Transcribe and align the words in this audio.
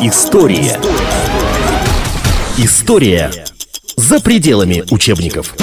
История. 0.00 0.78
История 2.56 3.32
за 3.96 4.20
пределами 4.20 4.84
учебников. 4.92 5.56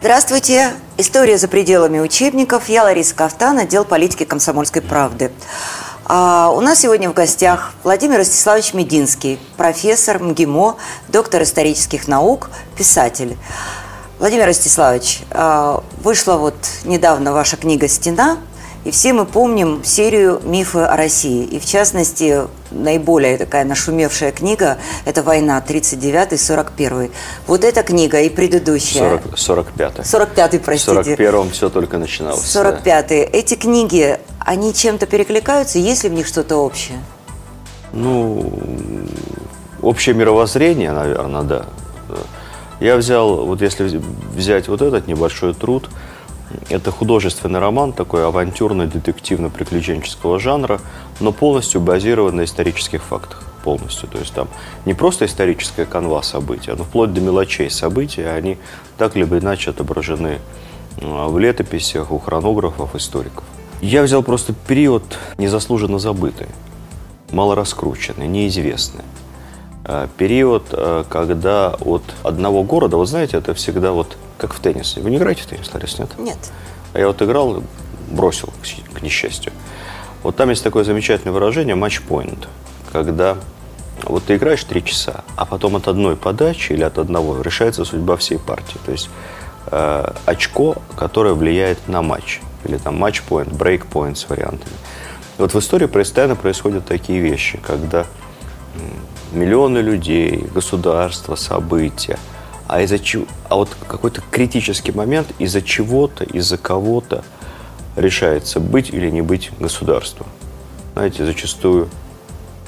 Здравствуйте. 0.00 0.72
История 0.96 1.36
за 1.36 1.46
пределами 1.46 2.00
учебников. 2.00 2.70
Я 2.70 2.84
Лариса 2.84 3.14
Кафтан, 3.14 3.58
отдел 3.58 3.84
политики 3.84 4.24
комсомольской 4.24 4.80
правды. 4.80 5.30
А 6.06 6.50
у 6.50 6.62
нас 6.62 6.80
сегодня 6.80 7.10
в 7.10 7.12
гостях 7.12 7.74
Владимир 7.84 8.16
Ростиславович 8.16 8.72
Мединский, 8.72 9.38
профессор 9.58 10.18
МГИМО, 10.18 10.78
доктор 11.08 11.42
исторических 11.42 12.08
наук, 12.08 12.48
писатель. 12.78 13.36
Владимир 14.18 14.46
Ростиславович, 14.46 15.20
а, 15.32 15.84
вышла 16.02 16.38
вот 16.38 16.56
недавно 16.84 17.34
ваша 17.34 17.58
книга 17.58 17.88
«Стена», 17.88 18.38
и 18.84 18.90
все 18.90 19.12
мы 19.12 19.26
помним 19.26 19.82
серию 19.84 20.40
«Мифы 20.44 20.78
о 20.78 20.96
России». 20.96 21.44
И 21.44 21.58
в 21.58 21.66
частности, 21.66 22.42
наиболее 22.70 23.36
такая 23.36 23.64
нашумевшая 23.64 24.30
книга– 24.30 24.78
это 25.04 25.22
«Война» 25.22 25.62
39-41. 25.66 27.10
Вот 27.46 27.64
эта 27.64 27.82
книга 27.82 28.20
и 28.20 28.28
предыдущая. 28.28 29.20
40, 29.34 29.66
45-й. 29.76 30.02
45-й, 30.02 30.58
простите. 30.60 31.16
В 31.16 31.20
41-м 31.20 31.50
все 31.50 31.68
только 31.68 31.98
начиналось. 31.98 32.44
45-й. 32.44 33.22
Эти 33.22 33.54
книги, 33.54 34.18
они 34.38 34.72
чем-то 34.72 35.06
перекликаются? 35.06 35.78
Есть 35.78 36.04
ли 36.04 36.10
в 36.10 36.12
них 36.12 36.26
что-то 36.26 36.56
общее? 36.56 36.98
Ну, 37.92 38.52
общее 39.82 40.14
мировоззрение, 40.14 40.92
наверное, 40.92 41.42
да. 41.42 41.64
Я 42.80 42.96
взял, 42.96 43.44
вот 43.44 43.60
если 43.60 44.00
взять 44.36 44.68
вот 44.68 44.82
этот 44.82 45.08
небольшой 45.08 45.52
труд– 45.52 45.90
это 46.68 46.90
художественный 46.90 47.60
роман, 47.60 47.92
такой 47.92 48.24
авантюрно-детективно-приключенческого 48.24 50.38
жанра, 50.38 50.80
но 51.20 51.32
полностью 51.32 51.80
базирован 51.80 52.36
на 52.36 52.44
исторических 52.44 53.02
фактах. 53.02 53.42
Полностью. 53.64 54.08
То 54.08 54.18
есть 54.18 54.32
там 54.32 54.48
не 54.84 54.94
просто 54.94 55.26
историческая 55.26 55.84
канва 55.84 56.22
событий, 56.22 56.72
но 56.76 56.84
вплоть 56.84 57.12
до 57.12 57.20
мелочей 57.20 57.70
событий, 57.70 58.22
они 58.22 58.56
так 58.96 59.16
либо 59.16 59.38
иначе 59.38 59.70
отображены 59.70 60.38
а, 61.02 61.28
в 61.28 61.38
летописях, 61.38 62.12
у 62.12 62.18
хронографов, 62.18 62.94
историков. 62.94 63.44
Я 63.80 64.02
взял 64.02 64.22
просто 64.22 64.54
период 64.66 65.02
незаслуженно 65.38 65.98
забытый, 65.98 66.48
малораскрученный, 67.30 68.26
неизвестный. 68.26 69.04
А, 69.84 70.08
период, 70.16 70.66
а, 70.72 71.04
когда 71.04 71.76
от 71.80 72.02
одного 72.22 72.62
города, 72.62 72.96
вот 72.96 73.08
знаете, 73.08 73.36
это 73.36 73.54
всегда 73.54 73.92
вот 73.92 74.16
как 74.38 74.54
в 74.54 74.60
теннисе. 74.60 75.00
Вы 75.00 75.10
не 75.10 75.16
играете 75.18 75.42
в 75.42 75.46
теннис, 75.46 75.70
Ларис, 75.74 75.98
нет? 75.98 76.10
Нет. 76.18 76.38
А 76.94 76.98
я 76.98 77.08
вот 77.08 77.20
играл, 77.20 77.62
бросил, 78.10 78.52
к 78.94 79.02
несчастью. 79.02 79.52
Вот 80.22 80.36
там 80.36 80.50
есть 80.50 80.64
такое 80.64 80.84
замечательное 80.84 81.32
выражение 81.32 81.74
матч-поинт, 81.74 82.48
когда 82.92 83.36
вот 84.04 84.24
ты 84.24 84.36
играешь 84.36 84.64
три 84.64 84.84
часа, 84.84 85.24
а 85.36 85.44
потом 85.44 85.76
от 85.76 85.88
одной 85.88 86.16
подачи 86.16 86.72
или 86.72 86.82
от 86.82 86.98
одного 86.98 87.40
решается 87.42 87.84
судьба 87.84 88.16
всей 88.16 88.38
партии. 88.38 88.78
То 88.86 88.92
есть 88.92 89.10
э, 89.66 90.12
очко, 90.24 90.76
которое 90.96 91.34
влияет 91.34 91.88
на 91.88 92.00
матч. 92.00 92.40
Или 92.64 92.78
там 92.78 92.96
матч-поинт, 92.96 93.52
брейк-поинт 93.52 94.16
с 94.16 94.28
вариантами. 94.28 94.74
И 95.38 95.42
вот 95.42 95.54
в 95.54 95.58
истории 95.58 95.86
постоянно 95.86 96.36
происходят 96.36 96.86
такие 96.86 97.20
вещи, 97.20 97.60
когда 97.64 98.06
миллионы 99.32 99.78
людей, 99.78 100.46
государства, 100.52 101.34
события– 101.34 102.18
а 102.68 102.82
из-за 102.82 102.98
чего, 102.98 103.24
а 103.48 103.56
вот 103.56 103.70
какой-то 103.88 104.22
критический 104.30 104.92
момент 104.92 105.28
из-за 105.38 105.62
чего-то, 105.62 106.24
из-за 106.24 106.58
кого-то 106.58 107.24
решается 107.96 108.60
быть 108.60 108.90
или 108.90 109.10
не 109.10 109.22
быть 109.22 109.50
государством. 109.58 110.26
Знаете, 110.92 111.24
зачастую 111.24 111.88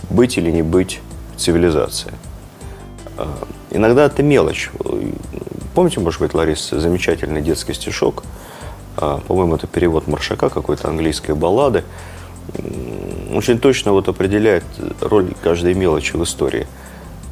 быть 0.08 0.38
или 0.38 0.50
не 0.50 0.62
быть 0.62 1.00
цивилизацией. 1.36 2.14
А, 3.18 3.28
иногда 3.70 4.06
это 4.06 4.22
мелочь. 4.22 4.70
Помните, 5.74 6.00
может 6.00 6.20
быть, 6.20 6.32
Лариса, 6.32 6.80
замечательный 6.80 7.42
детский 7.42 7.74
стишок, 7.74 8.24
а, 8.96 9.18
по-моему, 9.18 9.56
это 9.56 9.66
перевод 9.66 10.06
Маршака 10.06 10.48
какой-то 10.48 10.88
английской 10.88 11.34
баллады, 11.34 11.84
очень 13.32 13.58
точно 13.58 13.92
вот 13.92 14.08
определяет 14.08 14.64
роль 15.02 15.34
каждой 15.42 15.74
мелочи 15.74 16.16
в 16.16 16.24
истории. 16.24 16.66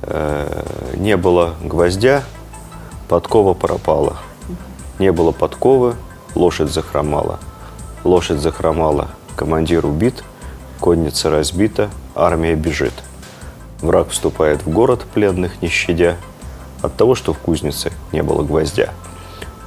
Э, 0.03 0.65
не 0.95 1.17
было 1.17 1.55
гвоздя, 1.63 2.23
Подкова 3.09 3.55
пропала. 3.55 4.19
Не 4.99 5.13
было 5.13 5.33
подковы, 5.33 5.95
лошадь 6.35 6.71
захромала. 6.71 7.41
Лошадь 8.05 8.41
захромала, 8.41 9.09
командир 9.35 9.87
убит, 9.87 10.23
конница 10.79 11.31
разбита, 11.31 11.89
армия 12.15 12.55
бежит. 12.55 12.93
Враг 13.81 14.11
вступает 14.11 14.67
в 14.67 14.71
город 14.71 15.07
пленных, 15.15 15.63
не 15.63 15.69
щадя, 15.69 16.19
от 16.83 16.97
того, 16.97 17.15
что 17.15 17.33
в 17.33 17.39
кузнице 17.39 17.93
не 18.13 18.23
было 18.23 18.43
гвоздя. 18.43 18.93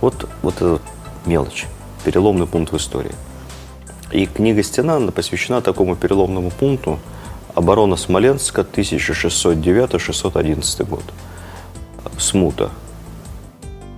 Вот, 0.02 0.30
вот 0.44 0.58
это 0.58 0.80
мелочь, 1.26 1.66
переломный 2.04 2.46
пункт 2.46 2.72
в 2.72 2.78
истории. 2.78 3.16
И 4.12 4.28
книга 4.28 4.62
«Стена» 4.62 5.00
посвящена 5.12 5.62
такому 5.62 5.96
переломному 5.96 6.52
пункту 6.52 7.00
оборона 7.56 7.96
Смоленска 7.96 8.62
1609-611 8.62 10.86
год. 10.86 11.06
Смута, 12.20 12.70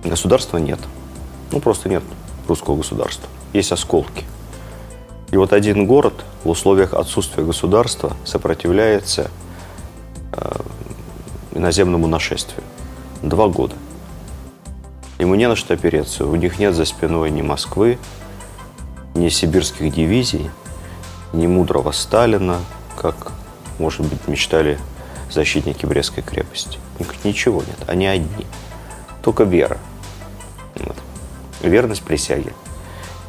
Государства 0.04 0.58
нет. 0.58 0.78
Ну, 1.50 1.60
просто 1.60 1.88
нет 1.88 2.02
русского 2.46 2.76
государства. 2.76 3.28
Есть 3.52 3.72
осколки. 3.72 4.24
И 5.30 5.36
вот 5.36 5.52
один 5.52 5.86
город 5.86 6.14
в 6.44 6.50
условиях 6.50 6.94
отсутствия 6.94 7.42
государства 7.42 8.16
сопротивляется 8.24 9.30
э, 10.32 10.60
иноземному 11.52 12.06
нашествию. 12.06 12.62
Два 13.22 13.48
года. 13.48 13.74
Ему 15.18 15.34
не 15.34 15.48
на 15.48 15.56
что 15.56 15.74
опереться. 15.74 16.26
У 16.26 16.36
них 16.36 16.58
нет 16.58 16.74
за 16.74 16.84
спиной 16.84 17.30
ни 17.30 17.42
Москвы, 17.42 17.98
ни 19.14 19.28
сибирских 19.28 19.92
дивизий, 19.92 20.50
ни 21.32 21.46
мудрого 21.46 21.92
Сталина, 21.92 22.58
как, 22.96 23.32
может 23.78 24.02
быть, 24.02 24.28
мечтали 24.28 24.78
защитники 25.30 25.86
Брестской 25.86 26.22
крепости. 26.22 26.78
Ничего 27.24 27.62
нет. 27.62 27.78
Они 27.86 28.06
одни. 28.06 28.46
Только 29.22 29.44
вера. 29.44 29.78
Верность 31.68 32.02
присяге. 32.02 32.52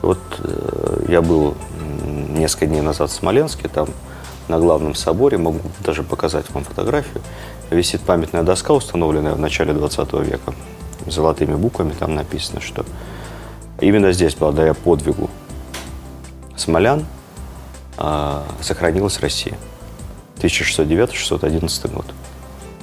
Вот 0.01 0.19
э, 0.39 1.05
я 1.07 1.21
был 1.21 1.55
несколько 2.29 2.67
дней 2.67 2.81
назад 2.81 3.09
в 3.09 3.13
Смоленске, 3.13 3.67
там 3.67 3.87
на 4.47 4.59
главном 4.59 4.93
соборе, 4.93 5.37
могу 5.37 5.59
даже 5.79 6.03
показать 6.03 6.45
вам 6.51 6.63
фотографию, 6.63 7.21
висит 7.71 8.01
памятная 8.01 8.43
доска, 8.43 8.73
установленная 8.73 9.33
в 9.33 9.39
начале 9.39 9.73
20 9.73 10.13
века, 10.13 10.53
золотыми 11.07 11.55
буквами 11.55 11.93
там 11.97 12.13
написано, 12.13 12.61
что 12.61 12.85
именно 13.79 14.11
здесь, 14.11 14.35
благодаря 14.35 14.73
подвигу 14.73 15.29
смолян, 16.55 17.05
э, 17.97 18.41
сохранилась 18.61 19.19
Россия. 19.19 19.57
1609-611 20.37 21.93
год. 21.93 22.05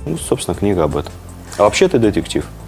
Ну, 0.07 0.17
собственно, 0.17 0.57
книга 0.57 0.85
об 0.85 0.97
этом. 0.97 1.13
А 1.59 1.63
вообще 1.63 1.85
это 1.85 1.99
детектив– 1.99 2.45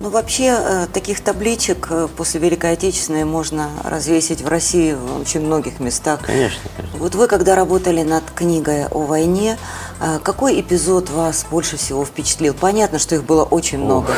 ну, 0.00 0.10
вообще, 0.10 0.56
э, 0.56 0.86
таких 0.92 1.20
табличек 1.20 1.88
э, 1.90 2.06
после 2.16 2.40
Великой 2.40 2.72
Отечественной 2.72 3.24
можно 3.24 3.70
развесить 3.82 4.42
в 4.42 4.48
России 4.48 4.92
в 4.92 5.20
очень 5.20 5.40
многих 5.40 5.80
местах. 5.80 6.20
Конечно, 6.22 6.60
конечно. 6.76 6.98
Вот 6.98 7.16
вы, 7.16 7.26
когда 7.26 7.56
работали 7.56 8.04
над 8.04 8.22
книгой 8.30 8.86
о 8.86 9.00
войне, 9.00 9.58
э, 10.00 10.20
какой 10.22 10.60
эпизод 10.60 11.10
вас 11.10 11.46
больше 11.50 11.76
всего 11.76 12.04
впечатлил? 12.04 12.54
Понятно, 12.54 13.00
что 13.00 13.16
их 13.16 13.24
было 13.24 13.42
очень 13.42 13.78
много. 13.78 14.12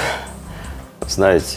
Знаете, 1.09 1.57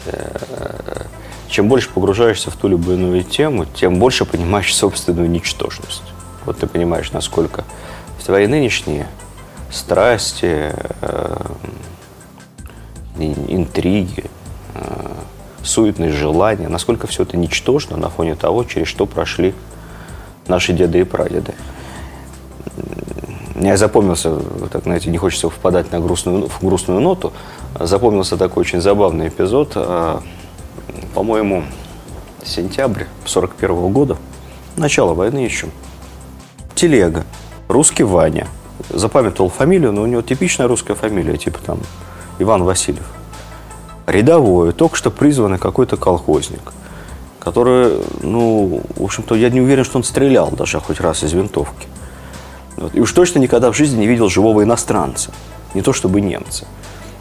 чем 1.50 1.68
больше 1.68 1.90
погружаешься 1.90 2.50
в 2.50 2.56
ту 2.56 2.70
либо 2.70 2.94
иную 2.94 3.24
тему, 3.24 3.66
тем 3.66 4.00
больше 4.00 4.26
понимаешь 4.26 4.74
собственную 4.74 5.30
ничтожность. 5.30 6.02
Вот 6.46 6.60
ты 6.60 6.68
понимаешь, 6.68 7.12
насколько 7.12 7.66
твои 8.26 8.48
нынешние 8.48 9.06
страсти, 9.70 10.74
интриги, 13.18 14.26
э, 14.76 15.12
суетные 15.64 16.12
желания, 16.12 16.68
насколько 16.68 17.08
все 17.08 17.24
это 17.24 17.38
ничтожно 17.38 17.98
на 17.98 18.10
фоне 18.10 18.36
того, 18.36 18.64
через 18.64 18.88
что 18.88 19.06
прошли 19.06 19.54
наши 20.48 20.74
деды 20.74 21.02
и 21.02 21.04
прадеды. 21.04 21.54
Я 23.56 23.78
запомнился, 23.78 24.40
так, 24.72 24.84
знаете, 24.84 25.10
не 25.10 25.18
хочется 25.18 25.50
впадать 25.50 25.92
на 25.92 26.00
грустную, 26.00 26.50
в 26.50 26.60
грустную 26.62 27.00
ноту, 27.00 27.32
запомнился 27.80 28.36
такой 28.36 28.62
очень 28.62 28.82
забавный 28.82 29.28
эпизод. 29.28 29.74
Э, 29.76 30.20
по-моему, 31.14 31.64
сентябрь 32.44 33.04
41 33.26 33.70
-го 33.70 33.90
года, 33.90 34.18
начало 34.76 35.14
войны 35.14 35.40
еще. 35.40 35.68
Телега, 36.76 37.24
русский 37.68 38.04
Ваня. 38.04 38.48
Запамятовал 38.90 39.50
фамилию, 39.50 39.92
но 39.94 40.02
у 40.02 40.06
него 40.08 40.22
типичная 40.22 40.68
русская 40.68 40.96
фамилия, 40.96 41.38
типа 41.38 41.60
там 41.64 41.80
Иван 42.40 42.64
Васильев. 42.64 43.06
Рядовой, 44.06 44.74
только 44.74 44.96
что 44.96 45.12
призванный 45.12 45.58
какой-то 45.58 45.98
колхозник, 45.98 46.74
который, 47.40 48.00
ну, 48.22 48.82
в 48.96 49.04
общем-то, 49.04 49.36
я 49.36 49.50
не 49.50 49.62
уверен, 49.62 49.84
что 49.84 49.98
он 49.98 50.04
стрелял 50.04 50.52
даже 50.52 50.80
хоть 50.80 51.00
раз 51.00 51.24
из 51.24 51.34
винтовки. 51.34 51.88
Вот. 52.78 52.96
И 52.96 53.00
уж 53.00 53.12
точно 53.12 53.40
никогда 53.40 53.72
в 53.72 53.76
жизни 53.76 54.00
не 54.00 54.08
видел 54.08 54.30
живого 54.30 54.64
иностранца, 54.64 55.32
не 55.74 55.82
то 55.82 55.94
чтобы 55.94 56.22
немца. 56.22 56.66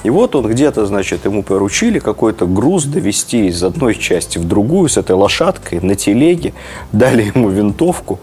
И 0.03 0.11
вот 0.11 0.35
он 0.35 0.49
где-то, 0.49 0.85
значит, 0.87 1.25
ему 1.25 1.43
поручили 1.43 2.01
какой-то 2.01 2.47
груз 2.47 2.85
довести 2.85 3.47
из 3.47 3.63
одной 3.63 3.95
части 3.95 4.39
в 4.39 4.45
другую 4.45 4.89
с 4.89 4.97
этой 4.97 5.13
лошадкой 5.13 5.81
на 5.81 5.95
телеге, 5.95 6.55
дали 6.91 7.31
ему 7.35 7.51
винтовку, 7.51 8.19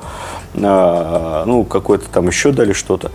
а, 0.55 1.45
ну, 1.45 1.63
какой-то 1.63 2.05
там 2.11 2.27
еще 2.27 2.51
дали 2.51 2.73
что-то. 2.73 3.11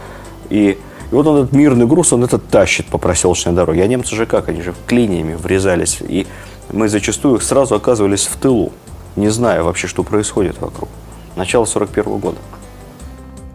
И, 0.48 0.78
и 1.10 1.14
вот 1.14 1.26
он 1.26 1.42
этот 1.42 1.52
мирный 1.52 1.86
груз, 1.86 2.12
он 2.12 2.24
этот 2.24 2.48
тащит 2.48 2.86
по 2.86 2.98
проселочной 2.98 3.52
дороге. 3.52 3.82
А 3.82 3.86
немцы 3.86 4.14
же 4.14 4.26
как, 4.26 4.48
они 4.48 4.62
же 4.62 4.74
клиниями 4.86 5.34
врезались. 5.34 5.98
И 6.00 6.26
мы 6.72 6.88
зачастую 6.88 7.40
сразу 7.40 7.74
оказывались 7.74 8.26
в 8.26 8.36
тылу, 8.36 8.72
не 9.16 9.28
зная 9.28 9.62
вообще, 9.62 9.86
что 9.86 10.02
происходит 10.02 10.60
вокруг. 10.60 10.88
Начало 11.36 11.64
41 11.64 12.18
года. 12.18 12.38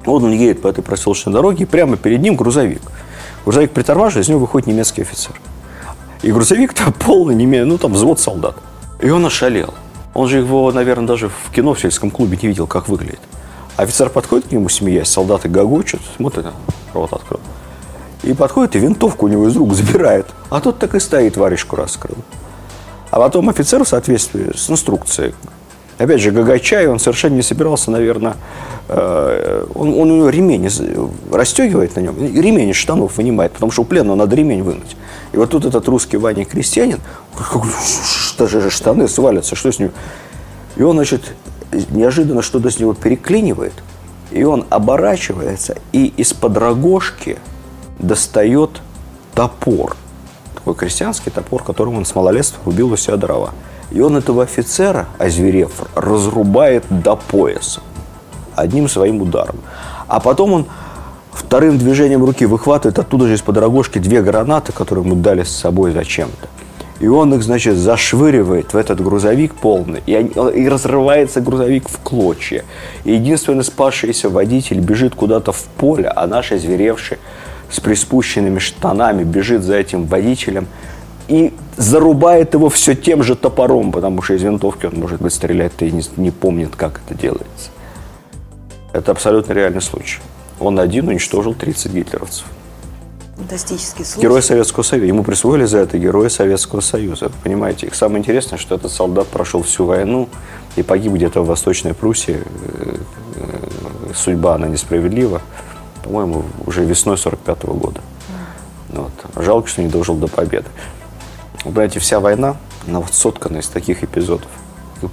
Вот 0.05 0.23
он 0.23 0.31
едет 0.31 0.61
по 0.61 0.67
этой 0.67 0.83
проселочной 0.83 1.33
дороге, 1.33 1.63
и 1.63 1.65
прямо 1.65 1.97
перед 1.97 2.21
ним 2.21 2.35
грузовик– 2.35 2.81
Грузовик 3.45 3.71
притормаживает, 3.71 4.25
из 4.25 4.29
него 4.29 4.39
выходит 4.39 4.67
немецкий 4.67 5.01
офицер. 5.01 5.33
И 6.21 6.31
грузовик-то 6.31 6.91
полный, 6.91 7.35
неме... 7.35 7.63
ну 7.65 7.77
там 7.77 7.93
взвод 7.93 8.19
солдат. 8.19 8.55
И 9.01 9.09
он 9.09 9.25
ошалел. 9.25 9.73
Он 10.13 10.27
же 10.27 10.37
его, 10.37 10.71
наверное, 10.71 11.07
даже 11.07 11.29
в 11.29 11.51
кино 11.51 11.73
в 11.73 11.79
сельском 11.79 12.11
клубе 12.11 12.37
не 12.41 12.49
видел, 12.49 12.67
как 12.67 12.89
выглядит. 12.89 13.21
Офицер 13.79 14.09
подходит 14.09 14.47
к 14.47 14.51
нему, 14.51 14.67
смеясь, 14.67 15.07
солдаты 15.07 15.47
гогочут, 15.47 16.01
смотрит, 16.17 16.47
рот 16.93 17.13
открыл. 17.13 17.39
И 18.23 18.33
подходит, 18.33 18.75
и 18.75 18.79
винтовку 18.79 19.25
у 19.25 19.29
него 19.29 19.47
из 19.47 19.55
рук 19.55 19.73
забирает. 19.73 20.25
А 20.49 20.59
тот 20.59 20.79
так 20.79 20.95
и 20.95 20.99
стоит, 20.99 21.37
варежку 21.37 21.77
раскрыл. 21.77 22.17
А 23.09 23.19
потом 23.19 23.47
офицер 23.47 23.85
в 23.85 23.87
соответствии 23.87 24.51
с 24.53 24.69
инструкцией 24.69 25.33
Опять 25.97 26.21
же, 26.21 26.31
Гагачай, 26.31 26.87
он 26.87 26.99
совершенно 26.99 27.35
не 27.35 27.41
собирался, 27.41 27.91
наверное, 27.91 28.35
э, 28.87 29.65
он, 29.75 29.89
он 29.89 30.11
у 30.11 30.15
него 30.15 30.29
ремень 30.29 30.69
расстегивает 31.29 31.95
на 31.97 32.01
нем, 32.01 32.17
ремень 32.17 32.69
из 32.69 32.77
штанов 32.77 33.17
вынимает, 33.17 33.51
потому 33.51 33.71
что 33.71 33.81
у 33.81 33.85
пленного 33.85 34.15
надо 34.15 34.33
ремень 34.33 34.63
вынуть. 34.63 34.95
И 35.33 35.37
вот 35.37 35.49
тут 35.49 35.65
этот 35.65 35.85
русский 35.89 36.15
Ваня 36.15 36.45
крестьянин, 36.45 36.99
что 37.37 38.47
же 38.47 38.69
штаны 38.69 39.09
свалятся, 39.09 39.57
что 39.57 39.73
с 39.73 39.79
ним? 39.79 39.91
И 40.77 40.83
он, 40.83 40.95
значит, 40.95 41.33
неожиданно 41.71 42.41
что-то 42.41 42.69
с 42.69 42.79
него 42.79 42.93
переклинивает, 42.93 43.73
и 44.31 44.43
он 44.43 44.65
оборачивается 44.69 45.75
и 45.91 46.07
из-под 46.17 46.57
рогожки 46.57 47.37
достает 47.99 48.81
топор. 49.33 49.95
Такой 50.55 50.75
крестьянский 50.75 51.31
топор, 51.31 51.63
которым 51.63 51.97
он 51.97 52.05
с 52.05 52.15
малолетства 52.15 52.59
убил 52.65 52.91
у 52.91 52.97
себя 52.97 53.17
дрова. 53.17 53.51
И 53.91 54.01
он 54.01 54.17
этого 54.17 54.43
офицера, 54.43 55.07
озверев, 55.17 55.71
разрубает 55.95 56.85
до 56.89 57.15
пояса 57.15 57.81
одним 58.55 58.87
своим 58.87 59.21
ударом. 59.21 59.57
А 60.07 60.19
потом 60.19 60.53
он 60.53 60.65
вторым 61.31 61.77
движением 61.77 62.23
руки 62.23 62.45
выхватывает 62.45 62.99
оттуда 62.99 63.27
же 63.27 63.33
из-под 63.35 63.57
рогожки 63.57 63.99
две 63.99 64.21
гранаты, 64.21 64.71
которые 64.73 65.05
ему 65.05 65.15
дали 65.15 65.43
с 65.43 65.49
собой 65.49 65.91
зачем-то. 65.91 66.47
И 66.99 67.07
он 67.07 67.33
их, 67.33 67.43
значит, 67.43 67.77
зашвыривает 67.77 68.73
в 68.73 68.77
этот 68.77 69.01
грузовик 69.01 69.55
полный, 69.55 70.03
и, 70.05 70.13
они, 70.15 70.31
и 70.55 70.67
разрывается 70.67 71.39
грузовик 71.39 71.87
в 71.87 71.97
клочья. 71.99 72.65
И 73.05 73.13
единственный 73.13 73.63
спасшийся 73.63 74.29
водитель 74.29 74.79
бежит 74.79 75.15
куда-то 75.15 75.51
в 75.51 75.63
поле, 75.77 76.07
а 76.07 76.27
наш 76.27 76.51
озверевший 76.51 77.17
с 77.71 77.79
приспущенными 77.79 78.59
штанами 78.59 79.23
бежит 79.23 79.63
за 79.63 79.75
этим 79.75 80.05
водителем– 80.05 80.67
и 81.29 81.53
зарубает 81.77 82.55
его 82.55 82.69
все 82.69 82.95
тем 82.95 83.23
же 83.23 83.35
топором, 83.35 83.91
потому 83.91 84.21
что 84.21 84.33
из 84.33 84.41
винтовки 84.41 84.87
он, 84.87 84.95
может 84.95 85.21
быть, 85.21 85.31
стрелять 85.31 85.73
и 85.79 85.91
не, 85.91 86.01
не 86.17 86.31
помнит, 86.31 86.75
как 86.75 87.01
это 87.05 87.13
делается. 87.13 87.69
Это 88.91 89.11
абсолютно 89.11 89.53
реальный 89.53 89.81
случай. 89.81 90.19
Он 90.59 90.79
один 90.79 91.07
уничтожил 91.07 91.53
30 91.53 91.93
гитлеровцев. 91.93 92.45
Фантастический 93.39 94.03
случай. 94.03 94.21
Герой 94.21 94.43
Советского 94.43 94.83
Союза. 94.83 95.07
Ему 95.07 95.23
присвоили 95.23 95.63
за 95.63 95.77
это 95.77 95.97
Героя 95.97 96.27
Советского 96.27 96.81
Союза. 96.81 97.31
Понимаете? 97.41 97.87
И 97.87 97.93
самое 97.93 98.19
интересное, 98.19 98.59
что 98.59 98.75
этот 98.75 98.91
солдат 98.91 99.27
прошел 99.27 99.63
всю 99.63 99.85
войну 99.85 100.27
и 100.75 100.83
погиб 100.83 101.13
где-то 101.13 101.41
в 101.41 101.47
Восточной 101.47 101.93
Пруссии. 101.93 102.43
Э, 102.43 102.97
э, 103.35 104.13
судьба, 104.13 104.55
она 104.55 104.67
несправедлива. 104.67 105.41
По-моему, 106.03 106.43
уже 106.65 106.83
весной 106.83 107.17
45 107.17 107.63
-го 107.63 107.77
года. 107.79 108.01
Вот. 108.89 109.11
Жалко, 109.37 109.69
что 109.69 109.81
не 109.81 109.87
дожил 109.87 110.15
до 110.15 110.27
победы. 110.27 110.67
Вы 111.63 111.71
понимаете, 111.71 111.99
вся 111.99 112.19
война, 112.19 112.57
она 112.87 112.99
вот 112.99 113.13
соткана 113.13 113.59
из 113.59 113.67
таких 113.67 114.03
эпизодов. 114.03 114.49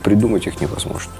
Придумать 0.02 0.48
их 0.48 0.60
невозможно. 0.60 1.12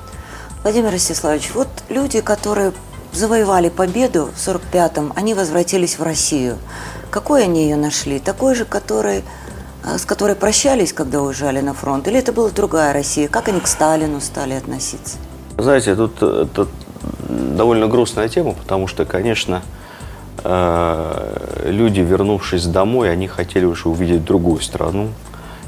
Владимир 0.64 0.90
Ростиславович, 0.90 1.52
вот 1.54 1.68
люди, 1.88 2.20
которые 2.20 2.72
завоевали 3.16 3.68
победу 3.68 4.30
в 4.34 4.48
45-м, 4.48 5.12
они 5.16 5.34
возвратились 5.34 5.98
в 5.98 6.02
Россию. 6.02 6.58
Какой 7.10 7.44
они 7.44 7.64
ее 7.64 7.76
нашли? 7.76 8.18
Такой 8.18 8.54
же, 8.54 8.64
который, 8.64 9.24
а, 9.84 9.98
с 9.98 10.04
которой 10.04 10.36
прощались, 10.36 10.92
когда 10.92 11.22
уезжали 11.22 11.60
на 11.60 11.74
фронт? 11.74 12.06
Или 12.08 12.18
это 12.18 12.32
была 12.32 12.50
другая 12.50 12.92
Россия? 12.92 13.28
Как 13.28 13.48
они 13.48 13.60
к 13.60 13.66
Сталину 13.66 14.20
стали 14.20 14.54
относиться? 14.54 15.16
Знаете, 15.58 15.94
тут 15.94 16.22
это 16.22 16.68
довольно 17.28 17.88
грустная 17.88 18.28
тема, 18.28 18.52
потому 18.52 18.86
что, 18.86 19.04
конечно, 19.04 19.62
Э, 20.48 21.62
люди, 21.64 22.00
вернувшись 22.00 22.66
домой, 22.66 23.10
они 23.10 23.26
хотели 23.26 23.64
уже 23.64 23.88
увидеть 23.88 24.24
другую 24.24 24.60
страну 24.60 25.08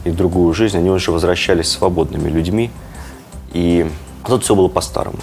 и 0.04 0.10
другую 0.10 0.54
жизнь. 0.54 0.78
Они 0.78 0.88
уже 0.88 1.10
возвращались 1.10 1.68
свободными 1.68 2.28
людьми. 2.28 2.70
И 3.52 3.90
тут 4.24 4.44
все 4.44 4.54
было 4.54 4.68
по-старому. 4.68 5.18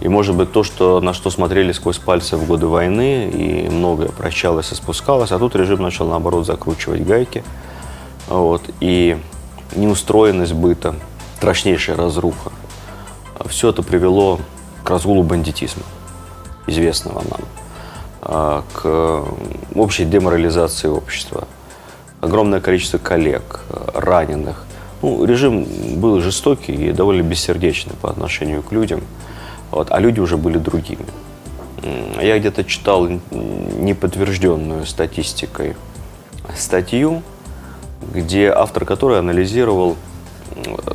И, 0.00 0.08
может 0.08 0.36
быть, 0.36 0.52
то, 0.52 0.62
что, 0.62 1.00
на 1.00 1.12
что 1.12 1.30
смотрели 1.30 1.72
сквозь 1.72 1.98
пальцы 1.98 2.36
в 2.36 2.46
годы 2.46 2.66
войны, 2.66 3.28
и 3.28 3.68
многое 3.68 4.08
прощалось 4.08 4.70
и 4.70 4.74
спускалось, 4.74 5.32
а 5.32 5.38
тут 5.38 5.56
режим 5.56 5.82
начал, 5.82 6.06
наоборот, 6.06 6.46
закручивать 6.46 7.04
гайки. 7.04 7.42
Вот, 8.28 8.62
и 8.80 9.18
неустроенность 9.74 10.52
быта, 10.52 10.94
страшнейшая 11.36 11.96
разруха. 11.96 12.52
Все 13.46 13.70
это 13.70 13.82
привело 13.82 14.38
к 14.84 14.90
разгулу 14.90 15.22
бандитизма, 15.22 15.82
известного 16.66 17.22
нам. 17.28 17.40
А, 18.22 18.64
к 18.72 19.24
общей 19.74 20.04
деморализации 20.04 20.88
общества. 20.88 21.48
Огромное 22.20 22.60
количество 22.60 22.98
коллег, 22.98 23.60
раненых. 23.94 24.64
Ну, 25.02 25.24
режим 25.24 25.66
был 25.96 26.20
жестокий 26.20 26.72
и 26.72 26.92
довольно 26.92 27.22
бессердечный 27.22 27.94
по 28.00 28.10
отношению 28.10 28.62
к 28.62 28.72
людям, 28.72 29.00
вот, 29.70 29.88
а 29.90 30.00
люди 30.00 30.20
уже 30.20 30.36
были 30.36 30.58
другими. 30.58 31.04
Я 32.20 32.38
где-то 32.38 32.64
читал 32.64 33.08
неподтвержденную 33.08 34.84
статистикой 34.86 35.76
статью, 36.56 37.22
где 38.12 38.50
автор 38.50 38.84
которой 38.84 39.18
анализировал 39.18 39.96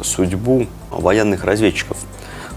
судьбу 0.04 0.68
военных 0.90 1.44
разведчиков, 1.46 1.98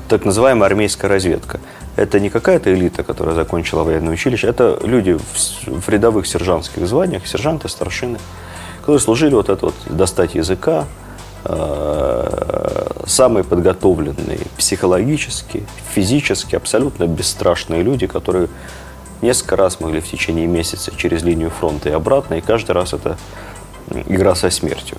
так 0.09 0.25
называемая 0.25 0.67
армейская 0.67 1.09
разведка– 1.09 1.61
это 1.97 2.21
не 2.21 2.29
какая-то 2.29 2.73
элита, 2.73 3.03
которая 3.03 3.35
закончила 3.35 3.83
военное 3.83 4.13
училище, 4.13 4.47
это 4.47 4.79
люди 4.85 5.17
в, 5.17 5.89
рядовых 5.89 6.27
сержантских 6.27 6.87
званиях, 6.87 7.27
сержанты, 7.27 7.69
старшины, 7.69 8.19
которые 8.81 9.01
служили 9.01 9.35
вот 9.35 9.49
это 9.49 9.67
вот 9.67 9.75
достать 9.87 10.35
языка, 10.35 10.85
э, 10.85 11.06
самые 13.07 13.45
подготовленные 13.45 14.41
психологически, 14.57 15.65
физически, 15.95 16.57
абсолютно 16.57 17.07
бесстрашные 17.07 17.83
люди, 17.83 18.07
которые 18.07 18.49
несколько 19.23 19.57
раз 19.57 19.81
могли 19.81 20.01
в 20.01 20.09
течение 20.09 20.47
месяца 20.47 20.93
через 20.97 21.23
линию 21.23 21.51
фронта 21.51 21.89
и 21.89 21.93
обратно, 21.93 22.35
и 22.35 22.41
каждый 22.41 22.73
раз 22.73 22.93
это 22.93 23.17
игра 24.07 24.35
со 24.35 24.51
смертью. 24.51 24.99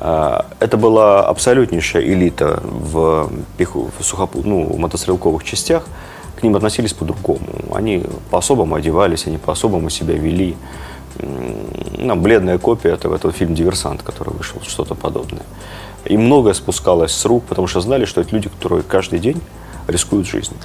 Э, 0.00 0.42
это 0.60 0.76
была 0.76 1.26
абсолютнейшая 1.26 2.02
элита 2.02 2.60
в, 2.62 3.30
в, 3.58 4.04
сухопу, 4.04 4.42
ну, 4.44 4.76
мотострелковых 4.76 5.42
частях– 5.44 5.84
к 6.38 6.42
ним 6.42 6.54
относились 6.54 6.92
по-другому. 6.92 7.46
Они 7.72 8.04
по-особому 8.30 8.76
одевались, 8.76 9.26
они 9.26 9.38
по-особому 9.38 9.90
себя 9.90 10.14
вели. 10.14 10.56
Ну, 11.20 12.16
бледная 12.16 12.58
копия 12.58 12.90
этого, 12.90 13.14
этого 13.16 13.32
фильма 13.32 13.56
«Диверсант», 13.56 14.02
который 14.02 14.32
вышел, 14.34 14.60
что-то 14.62 14.94
подобное. 14.94 15.42
И 16.04 16.16
многое 16.16 16.54
спускалось 16.54 17.12
с 17.12 17.24
рук, 17.24 17.44
потому 17.44 17.66
что 17.66 17.80
знали, 17.80 18.04
что 18.04 18.20
это 18.20 18.34
люди, 18.34 18.48
которые 18.48 18.82
каждый 18.82 19.18
день 19.18 19.40
рискуют 19.88 20.26
жизнью. 20.26 20.58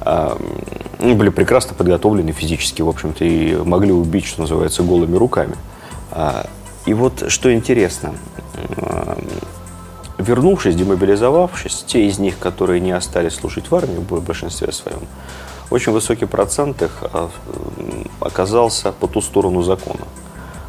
Они 0.00 1.14
были 1.14 1.30
прекрасно 1.30 1.74
подготовлены 1.74 2.32
физически, 2.32 2.82
в 2.82 2.88
общем-то, 2.88 3.24
и 3.24 3.56
могли 3.56 3.92
убить, 3.92 4.26
что 4.26 4.42
называется, 4.42 4.82
голыми 4.82 5.16
руками. 5.16 5.54
А, 6.12 6.46
и 6.84 6.94
вот 6.94 7.24
что 7.28 7.52
интересно, 7.52 8.14
вернувшись, 10.18 10.76
демобилизовавшись, 10.76 11.84
те 11.86 12.06
из 12.06 12.18
них, 12.18 12.38
которые 12.38 12.80
не 12.80 12.92
остались 12.92 13.34
служить 13.34 13.70
в 13.70 13.74
армии 13.74 13.96
в 13.98 14.24
большинстве 14.24 14.72
своем, 14.72 15.00
очень 15.70 15.92
высокий 15.92 16.26
процент 16.26 16.82
их 16.82 16.98
а, 17.02 17.30
оказался 18.20 18.92
по 18.92 19.06
ту 19.06 19.20
сторону 19.20 19.62
закона. 19.62 20.06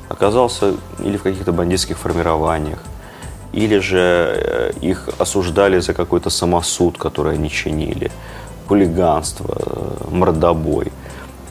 Оказался 0.10 0.74
или 1.00 1.18
в 1.18 1.24
каких-то 1.24 1.52
бандитских 1.52 1.98
формированиях, 1.98 2.80
или 3.52 3.80
же 3.80 4.00
э, 4.00 4.72
их 4.82 5.10
осуждали 5.20 5.80
за 5.80 5.94
какой-то 5.94 6.30
самосуд, 6.30 6.98
который 6.98 7.34
они 7.34 7.50
чинили, 7.50 8.12
хулиганство, 8.68 9.56
мордобой. 10.10 10.92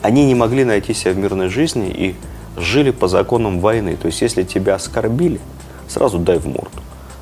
они 0.01 0.25
не 0.25 0.35
могли 0.35 0.63
найти 0.63 0.93
себя 0.93 1.13
в 1.13 1.17
мирной 1.17 1.49
жизни 1.49 1.89
и 1.89 2.15
жили 2.57 2.91
по 2.91 3.07
законам 3.07 3.59
войны. 3.59 3.95
То 3.95 4.07
есть, 4.07 4.21
если 4.21 4.43
тебя 4.43 4.75
оскорбили, 4.75 5.39
сразу 5.87 6.17
дай 6.17 6.39
в 6.39 6.47
морду. 6.47 6.81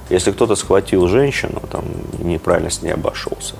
Если 0.10 0.32
кто-то 0.32 0.55
схватил 0.55 1.08
женщину, 1.08 1.62
там, 1.72 1.84
неправильно 2.20 2.70
с 2.70 2.82
ней 2.82 2.94
обошелся, 2.94 3.55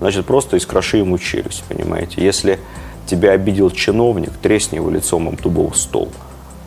значит, 0.00 0.26
просто 0.26 0.56
искроши 0.56 0.98
ему 0.98 1.18
челюсть, 1.18 1.64
понимаете. 1.68 2.24
Если 2.24 2.58
тебя 3.06 3.32
обидел 3.32 3.70
чиновник, 3.70 4.32
тресни 4.42 4.76
его 4.76 4.90
лицом 4.90 5.28
об 5.28 5.40
дубовый 5.40 5.74
стол, 5.74 6.10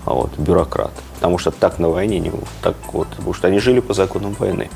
а 0.05 0.13
вот, 0.13 0.37
бюрократ. 0.37 0.91
Потому 1.15 1.37
что 1.37 1.51
так 1.51 1.79
на 1.79 1.89
войне 1.89 2.19
не 2.19 2.31
так 2.61 2.75
вот, 2.91 3.07
потому 3.09 3.33
что 3.33 3.47
они 3.47 3.59
жили 3.59 3.79
по 3.79 3.93
законам 3.93 4.33
войны. 4.33 4.69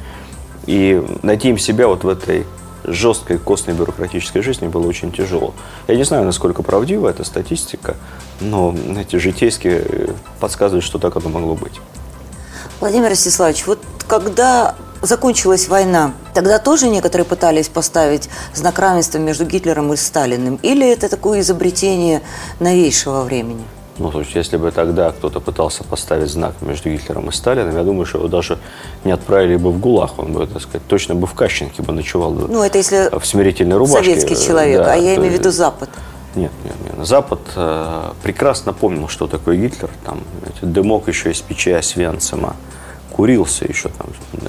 И 0.65 1.03
найти 1.23 1.49
им 1.49 1.57
себя 1.57 1.87
вот 1.87 2.03
в 2.03 2.09
этой 2.09 2.45
жесткой 2.83 3.37
костной 3.37 3.75
бюрократической 3.75 4.41
жизни 4.41 4.67
было 4.67 4.87
очень 4.87 5.11
тяжело. 5.11 5.53
Я 5.87 5.95
не 5.95 6.03
знаю, 6.03 6.25
насколько 6.25 6.63
правдива 6.63 7.09
эта 7.09 7.23
статистика, 7.25 7.95
но 8.39 8.73
эти 8.97 9.17
житейские 9.17 9.83
э, 9.83 10.07
подсказывают, 10.39 10.85
что 10.85 10.97
так 10.97 11.15
оно 11.17 11.29
могло 11.29 11.55
быть. 11.55 11.81
Владимир 12.79 13.09
Ростиславович, 13.09 13.67
вот 13.67 13.79
когда 14.07 14.75
закончилась 15.01 15.67
война, 15.67 16.13
тогда 16.33 16.59
тоже 16.59 16.89
некоторые 16.89 17.25
пытались 17.25 17.67
поставить 17.67 18.29
знак 18.53 18.79
равенства 18.79 19.17
между 19.19 19.45
Гитлером 19.45 19.93
и 19.93 19.97
Сталиным? 19.97 20.59
Или 20.63 20.91
это 20.91 21.09
такое 21.09 21.41
изобретение 21.41 22.21
новейшего 22.59 23.23
времени? 23.23 23.63
Ну, 23.99 24.11
то 24.11 24.19
есть, 24.19 24.35
если 24.35 24.57
бы 24.57 24.71
тогда 24.71 25.11
кто-то 25.11 25.39
пытался 25.39 25.83
поставить 25.83 26.29
знак 26.29 26.53
между 26.61 26.89
Гитлером 26.89 27.29
и 27.29 27.31
Сталиным, 27.31 27.75
я 27.75 27.83
думаю, 27.83 28.05
что 28.05 28.19
его 28.19 28.27
даже 28.27 28.59
не 29.03 29.11
отправили 29.11 29.55
бы 29.55 29.71
в 29.71 29.79
ГУЛАГ, 29.79 30.19
он 30.19 30.33
бы, 30.33 30.45
так 30.45 30.61
сказать, 30.61 30.83
точно 30.87 31.15
бы 31.15 31.25
в 31.25 31.33
Кащенке 31.33 31.81
бы 31.81 31.93
ночевал 31.93 32.31
бы 32.31 32.47
Ну, 32.47 32.61
это 32.61 32.77
если 32.77 33.09
в 33.17 33.25
смирительной 33.25 33.77
рубашке. 33.77 34.03
советский 34.03 34.35
человек, 34.35 34.83
Да, 34.83 34.93
а 34.93 34.95
я 34.95 35.15
то 35.15 35.21
имею 35.21 35.33
в 35.33 35.39
виду 35.39 35.49
Запад. 35.51 35.89
Нет, 36.35 36.51
нет, 36.63 36.75
нет. 36.85 37.07
Запад 37.07 37.39
э, 37.55 38.11
прекрасно 38.21 38.71
помнил, 38.71 39.07
что 39.07 39.25
такое 39.25 39.57
Гитлер. 39.57 39.89
Там 40.05 40.21
знаете, 40.39 40.59
дымок 40.61 41.07
еще 41.07 41.31
из 41.31 41.41
печи 41.41 41.71
Освенцима 41.71 42.55
курился 43.17 43.65
еще 43.67 43.89
там. 43.89 44.07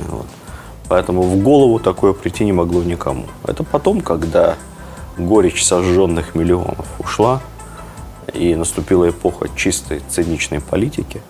вот. 0.08 0.26
Поэтому 0.88 1.22
в 1.22 1.42
голову 1.42 1.80
такое 1.80 2.12
прийти 2.12 2.44
не 2.44 2.52
могло 2.52 2.82
никому. 2.82 3.24
Это 3.46 3.64
потом, 3.64 4.02
когда 4.02 4.56
горечь 5.16 5.64
сожженных 5.64 6.34
миллионов 6.34 6.86
ушла, 6.98 7.40
и 8.34 8.54
наступила 8.54 9.08
эпоха 9.08 9.48
чистой 9.56 10.02
циничной 10.10 10.60
политики, 10.60 11.22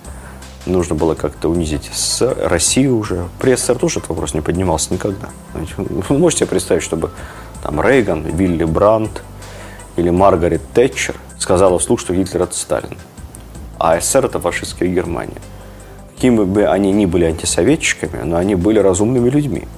нужно 0.66 0.96
было 0.96 1.14
как-то 1.14 1.48
унизить 1.48 1.88
СССР, 1.94 2.36
Россию 2.42 2.98
уже. 2.98 3.28
При 3.38 3.54
СССР 3.54 3.78
тоже 3.78 4.00
этот 4.00 4.10
вопрос 4.10 4.34
не 4.34 4.40
поднимался 4.40 4.92
никогда. 4.92 5.28
Вы 5.54 6.18
можете 6.18 6.44
представить, 6.44 6.82
чтобы 6.82 7.12
там 7.62 7.80
Рейган, 7.80 8.22
Вилли 8.22 8.64
Брандт 8.64 9.22
или 9.96 10.10
Маргарет 10.10 10.62
Тэтчер 10.74 11.14
сказала 11.38 11.78
вслух, 11.78 12.00
что 12.00 12.14
Гитлер 12.14 12.42
это 12.42 12.54
Сталин, 12.56 12.98
а 13.78 14.00
СССР 14.00 14.26
это 14.26 14.40
фашистская 14.40 14.88
Германия. 14.88 15.40
Какими 16.18 16.42
бы 16.42 16.66
они 16.66 16.90
ни 16.90 17.06
были 17.06 17.26
антисоветчиками, 17.26 18.24
но 18.24 18.38
они 18.38 18.56
были 18.56 18.80
разумными 18.80 19.30
людьми. 19.30 19.68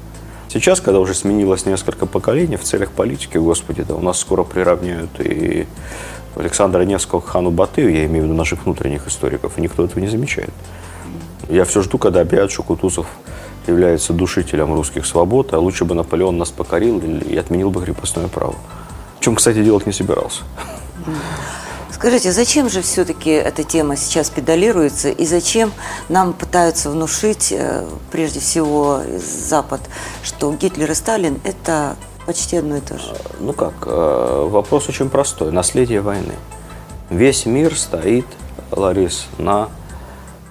Сейчас, 0.48 0.80
когда 0.80 0.98
уже 0.98 1.12
сменилось 1.12 1.66
несколько 1.66 2.06
поколений 2.06 2.56
в 2.56 2.62
целях 2.62 2.92
политики, 2.92 3.36
господи, 3.36 3.82
да 3.82 3.94
у 3.94 4.00
нас 4.00 4.18
скоро 4.18 4.42
приравняют 4.42 5.10
и 5.20 5.66
Александра 6.34 6.80
Невского 6.84 7.20
к 7.20 7.26
хану 7.26 7.50
Батыю, 7.50 7.92
я 7.92 8.06
имею 8.06 8.22
в 8.22 8.26
виду 8.28 8.34
наших 8.34 8.64
внутренних 8.64 9.06
историков, 9.06 9.58
и 9.58 9.60
никто 9.60 9.84
этого 9.84 10.00
не 10.00 10.08
замечает. 10.08 10.54
Я 11.50 11.66
все 11.66 11.82
жду, 11.82 11.98
когда 11.98 12.22
объявят, 12.22 12.50
что 12.50 12.62
Кутузов 12.62 13.06
является 13.66 14.14
душителем 14.14 14.72
русских 14.72 15.04
свобод, 15.04 15.52
а 15.52 15.58
лучше 15.58 15.84
бы 15.84 15.94
Наполеон 15.94 16.38
нас 16.38 16.48
покорил 16.48 17.00
и 17.00 17.36
отменил 17.36 17.70
бы 17.70 17.84
крепостное 17.84 18.28
право. 18.28 18.54
Чем, 19.20 19.34
кстати, 19.34 19.62
делать 19.62 19.84
не 19.84 19.92
собирался. 19.92 20.44
Скажите, 21.92 22.32
зачем 22.32 22.68
же 22.68 22.82
все-таки 22.82 23.30
эта 23.30 23.64
тема 23.64 23.96
сейчас 23.96 24.30
педалируется 24.30 25.10
и 25.10 25.26
зачем 25.26 25.72
нам 26.08 26.32
пытаются 26.32 26.90
внушить, 26.90 27.52
э, 27.52 27.86
прежде 28.10 28.40
всего, 28.40 29.00
Запад, 29.18 29.80
что 30.22 30.52
Гитлер 30.52 30.90
и 30.90 30.94
Сталин– 30.94 31.40
это 31.44 31.96
почти 32.26 32.56
одно 32.56 32.76
и 32.76 32.80
то 32.80 32.98
же? 32.98 33.14
Ну 33.40 33.52
как, 33.52 33.74
э, 33.86 34.46
вопрос 34.48 34.88
очень 34.88 35.10
простой. 35.10 35.52
Наследие 35.52 36.00
войны. 36.00 36.34
Весь 37.10 37.44
мир 37.44 37.76
стоит, 37.76 38.26
Ларис, 38.70 39.26
на 39.38 39.68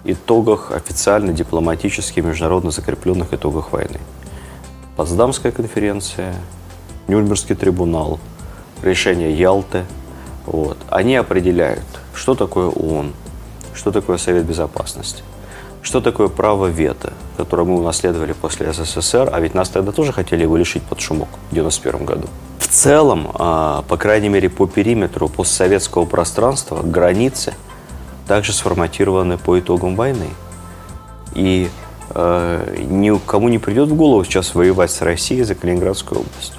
итогах 0.04 0.72
официально 0.72 1.34
дипломатически 1.34 2.20
международно 2.20 2.72
закрепленных 2.72 3.34
итогах 3.34 3.72
войны. 3.72 4.00
Потсдамская 4.98 5.52
конференция, 5.52 6.36
Нюрнбергский 7.08 7.56
трибунал, 7.56 8.20
решение 8.82 9.34
Ялты. 9.34 9.86
Вот. 10.50 10.78
Они 10.90 11.16
определяют, 11.16 11.86
что 12.16 12.34
такое 12.34 12.68
ООН, 12.68 13.14
что 13.76 13.92
такое 13.92 14.18
Совет 14.18 14.46
Безопасности, 14.46 15.22
что 15.84 16.02
такое 16.02 16.28
право 16.28 16.66
вето, 16.66 17.14
которое 17.38 17.66
мы 17.66 17.78
унаследовали 17.78 18.34
после 18.34 18.74
СССР, 18.74 19.30
а 19.32 19.40
ведь 19.40 19.54
нас 19.54 19.70
тогда 19.70 19.92
тоже 19.92 20.12
хотели 20.12 20.42
его 20.42 20.58
лишить 20.58 20.82
под 20.84 21.02
шумок 21.02 21.30
в 21.50 21.54
1991 21.54 22.06
году. 22.06 22.28
В 22.58 22.68
целом, 22.68 23.30
а, 23.36 23.84
по 23.88 23.96
крайней 23.96 24.30
мере 24.30 24.50
по 24.50 24.66
периметру 24.66 25.30
постсоветского 25.30 26.06
пространства, 26.06 26.82
границы 26.82 27.54
также 28.28 28.52
сформатированы 28.52 29.38
по 29.38 29.60
итогам 29.60 29.96
войны. 29.96 30.30
И 31.36 31.70
э, 32.10 32.76
никому 32.90 33.50
не 33.50 33.60
придет 33.60 33.90
в 33.90 33.96
голову 33.96 34.24
сейчас 34.24 34.56
воевать 34.56 34.90
с 34.92 35.02
Россией 35.02 35.44
за 35.44 35.54
Калининградскую 35.54 36.22
область. 36.22 36.59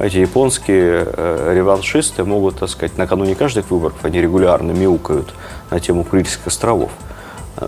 Эти 0.00 0.16
японские 0.16 1.06
э, 1.06 1.52
реваншисты 1.54 2.24
могут, 2.24 2.58
так 2.58 2.70
сказать, 2.70 2.96
накануне 2.96 3.34
каждых 3.34 3.70
выборов, 3.70 3.96
они 4.02 4.22
регулярно 4.22 4.72
мяукают 4.72 5.34
на 5.70 5.78
тему 5.78 6.04
Курильских 6.04 6.46
островов. 6.46 6.90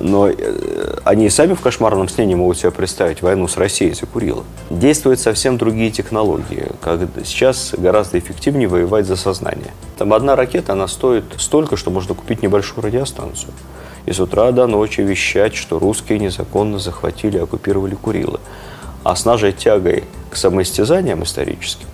Но 0.01 0.29
э, 0.29 0.97
они 1.05 1.29
сами 1.29 1.53
в 1.53 1.61
кошмарном 1.61 2.09
сне 2.09 2.25
не 2.25 2.35
могут 2.35 2.57
себе 2.57 2.71
представить 2.71 3.21
войну 3.21 3.49
с 3.49 3.59
Россией 3.59 3.93
за 3.93 4.07
Курилы. 4.07 4.45
Действуют 4.71 5.21
совсем 5.21 5.59
другие 5.59 5.91
технологии. 5.91 6.69
Когда 6.81 7.07
сейчас 7.23 7.75
гораздо 7.77 8.19
эффективнее 8.19 8.67
воевать 8.67 9.07
за 9.07 9.17
сознание. 9.17 9.73
Там 9.99 10.15
одна 10.15 10.35
ракета, 10.35 10.73
она 10.73 10.89
стоит 10.89 11.25
столько, 11.37 11.77
что 11.77 11.91
можно 11.91 12.15
купить 12.15 12.43
небольшую 12.43 12.83
радиостанцию. 12.83 13.53
И 14.07 14.13
с 14.13 14.21
утра 14.21 14.51
до 14.53 14.67
ночи 14.67 15.03
вещать, 15.03 15.55
что 15.55 15.79
русские 15.79 16.19
незаконно 16.19 16.79
захватили 16.79 17.37
оккупировали 17.37 17.95
Курилы. 17.95 18.41
А 19.05 19.17
с 19.17 19.27
нашей 19.27 19.53
тягой 19.53 20.05
к 20.31 20.37
самоистязаниям 20.37 21.25
историческим, 21.25 21.89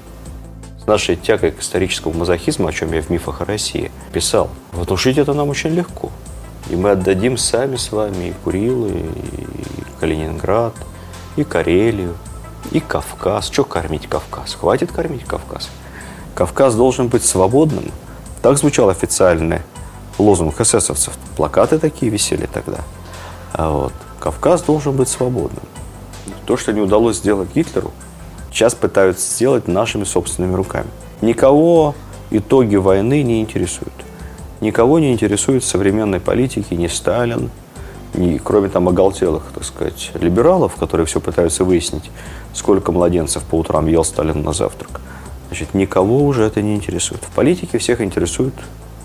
нашей 0.89 1.15
тягой 1.17 1.53
к 1.53 1.61
историческому 1.61 2.19
мазохизму, 2.19 2.67
о 2.67 2.73
чем 2.73 2.93
я 2.93 3.03
в 3.03 3.11
«Мифах 3.11 3.43
о 3.43 3.45
России» 3.45 3.93
писал, 4.13 4.51
внушить 4.73 5.19
это 5.19 5.35
нам 5.35 5.49
очень 5.49 5.71
легко. 5.71 6.11
И 6.71 6.77
мы 6.77 6.91
отдадим 6.91 7.37
сами 7.37 7.77
с 7.77 7.93
вами 7.93 8.29
и 8.29 8.35
Курилы, 8.45 8.91
и 8.91 10.01
Калининград, 10.01 10.75
и 11.37 11.45
Карелию, 11.45 12.17
и 12.73 12.81
Кавказ. 12.81 13.47
Что 13.47 13.65
кормить 13.65 14.09
Кавказ? 14.09 14.55
Хватит 14.55 14.91
кормить 14.91 15.25
Кавказ. 15.25 15.71
Кавказ 16.35 16.75
должен 16.75 17.09
быть 17.09 17.25
свободным. 17.25 17.91
Так 18.43 18.59
звучал 18.59 18.91
официальный 18.91 19.61
лозунг 20.19 20.61
эсэсовцев. 20.61 21.15
Плакаты 21.37 21.79
такие 21.79 22.11
висели 22.11 22.47
тогда. 22.47 22.79
А 23.53 23.71
вот. 23.71 23.93
Кавказ 24.21 24.63
должен 24.63 24.97
быть 24.97 25.09
свободным. 25.09 25.63
То, 26.45 26.57
что 26.57 26.73
не 26.73 26.81
удалось 26.81 27.19
сделать 27.19 27.55
Гитлеру, 27.55 27.93
сейчас 28.51 28.75
пытаются 28.75 29.35
сделать 29.35 29.69
нашими 29.69 30.05
собственными 30.05 30.55
руками. 30.55 30.89
Никого 31.21 31.95
итоги 32.31 32.77
войны 32.77 33.23
не 33.23 33.41
интересуют. 33.41 33.93
Никого 34.61 34.99
не 34.99 35.13
интересует 35.13 35.65
современной 35.65 36.21
политике 36.21 36.77
ни 36.77 36.89
Сталин, 36.89 37.51
ни, 38.15 38.39
кроме 38.39 38.69
там 38.69 38.89
оголтелых, 38.89 39.45
так 39.55 39.65
сказать, 39.65 40.11
либералов, 40.15 40.75
которые 40.77 41.07
все 41.07 41.21
пытаются 41.21 41.65
выяснить, 41.65 42.11
сколько 42.55 42.91
младенцев 42.91 43.43
по 43.45 43.57
утрам 43.57 43.87
ел 43.87 44.05
Сталин 44.05 44.43
на 44.43 44.53
завтрак. 44.53 45.01
Значит, 45.49 45.75
никого 45.75 46.25
уже 46.25 46.45
это 46.45 46.61
не 46.61 46.75
интересует. 46.75 47.23
В 47.23 47.35
политике 47.35 47.79
всех 47.79 48.01
интересуют 48.01 48.55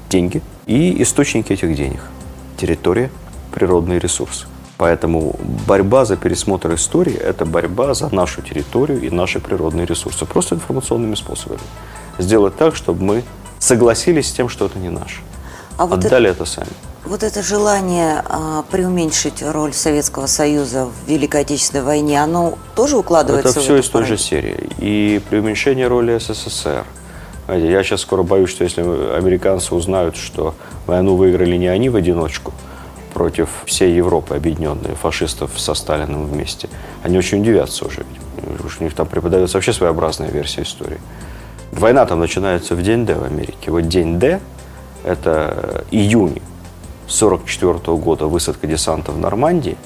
деньги 0.09 0.41
и 0.65 1.01
источники 1.01 1.53
этих 1.53 1.75
денег. 1.75 2.01
Территория, 2.57 3.12
природные 3.51 4.00
ресурсы. 4.00 4.45
Поэтому 4.83 5.39
борьба 5.65 6.03
за 6.03 6.17
пересмотр 6.17 6.73
истории– 6.73 7.13
это 7.29 7.45
борьба 7.45 7.93
за 7.93 8.13
нашу 8.13 8.41
территорию 8.41 9.01
и 9.01 9.09
наши 9.09 9.39
природные 9.39 9.85
ресурсы. 9.85 10.25
Просто 10.25 10.55
информационными 10.55 11.15
способами. 11.15 11.61
Сделать 12.19 12.57
так, 12.57 12.75
чтобы 12.75 13.01
мы 13.01 13.23
согласились 13.59 14.27
с 14.27 14.33
тем, 14.33 14.49
что 14.49 14.65
это 14.65 14.77
не 14.79 14.89
наше. 14.89 15.21
А 15.77 15.85
вот 15.85 16.03
Отдали 16.03 16.29
это 16.29 16.43
сами. 16.43 16.67
Вот 17.05 17.23
это 17.23 17.41
желание 17.41 18.23
а, 18.27 18.65
преуменьшить 18.69 19.41
роль 19.41 19.71
Советского 19.71 20.27
Союза 20.27 20.87
в 20.87 21.09
Великой 21.09 21.41
Отечественной 21.43 21.85
войне, 21.85 22.21
оно 22.21 22.57
тоже 22.75 22.97
укладывается 22.97 23.51
Это 23.51 23.59
в 23.61 23.63
все 23.63 23.75
эту 23.75 23.83
из 23.83 23.89
той 23.89 24.03
же 24.03 24.17
серии. 24.17 24.69
И 24.79 25.21
преуменьшение 25.29 25.87
роли 25.87 26.17
СССР. 26.17 26.83
Я 27.47 27.83
сейчас 27.83 28.01
скоро 28.01 28.23
боюсь, 28.23 28.49
что 28.49 28.65
если 28.65 28.81
американцы 28.81 29.75
узнают, 29.75 30.17
что 30.17 30.55
войну 30.87 31.15
выиграли 31.15 31.55
не 31.55 31.67
они 31.67 31.87
в 31.87 31.95
одиночку 31.95 32.51
против 33.13 33.50
всей 33.65 33.96
Европы 33.96 34.36
объединенной, 34.36 34.96
фашистов 34.96 35.51
со 35.58 35.74
Сталиным 35.74 36.25
вместе, 36.25 36.70
они 37.03 37.17
очень 37.17 37.41
удивятся 37.41 37.86
уже. 37.86 38.05
Ведь 38.48 38.65
уж 38.65 38.79
у 38.79 38.84
них 38.84 38.93
там 38.93 39.08
преподается 39.08 39.58
вообще 39.58 39.74
своеобразная 39.74 40.29
версия 40.29 40.63
истории. 40.63 41.00
Война 41.72 42.05
там 42.05 42.20
начинается 42.20 42.75
в 42.75 42.82
день 42.82 43.05
Д 43.05 43.15
в 43.15 43.24
Америке. 43.24 43.72
Вот 43.72 43.88
день 43.88 44.20
Д 44.20 44.39
это 45.03 45.86
июнь 45.91 46.41
1944 47.08 47.98
года, 47.98 48.27
высадка 48.27 48.67
десанта 48.67 49.12
в 49.12 49.20
Нормандии, 49.20 49.77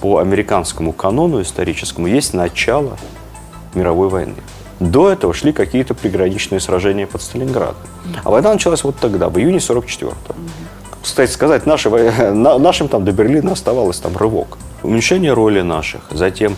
по 0.00 0.18
американскому 0.18 0.92
канону 0.92 1.40
историческому 1.42 2.08
есть 2.08 2.34
начало 2.34 2.96
мировой 3.74 4.08
войны. 4.08 4.34
До 4.80 5.10
этого 5.12 5.32
шли 5.32 5.52
какие-то 5.52 5.94
приграничные 5.94 6.60
сражения 6.60 7.06
под 7.06 7.22
Сталинградом. 7.22 7.76
А 8.24 8.30
война 8.30 8.52
началась 8.52 8.82
вот 8.82 8.96
тогда, 8.96 9.28
в 9.28 9.38
июне 9.38 9.58
44-го. 9.58 10.34
Кстати 11.02 11.30
сказать, 11.30 11.66
наши, 11.66 11.90
нашим 11.90 12.88
там 12.88 13.04
до 13.04 13.12
Берлина 13.12 13.52
оставалось 13.52 13.98
там 13.98 14.16
рывок. 14.16 14.58
Уменьшение 14.82 15.32
роли 15.32 15.60
наших, 15.60 16.02
затем 16.10 16.56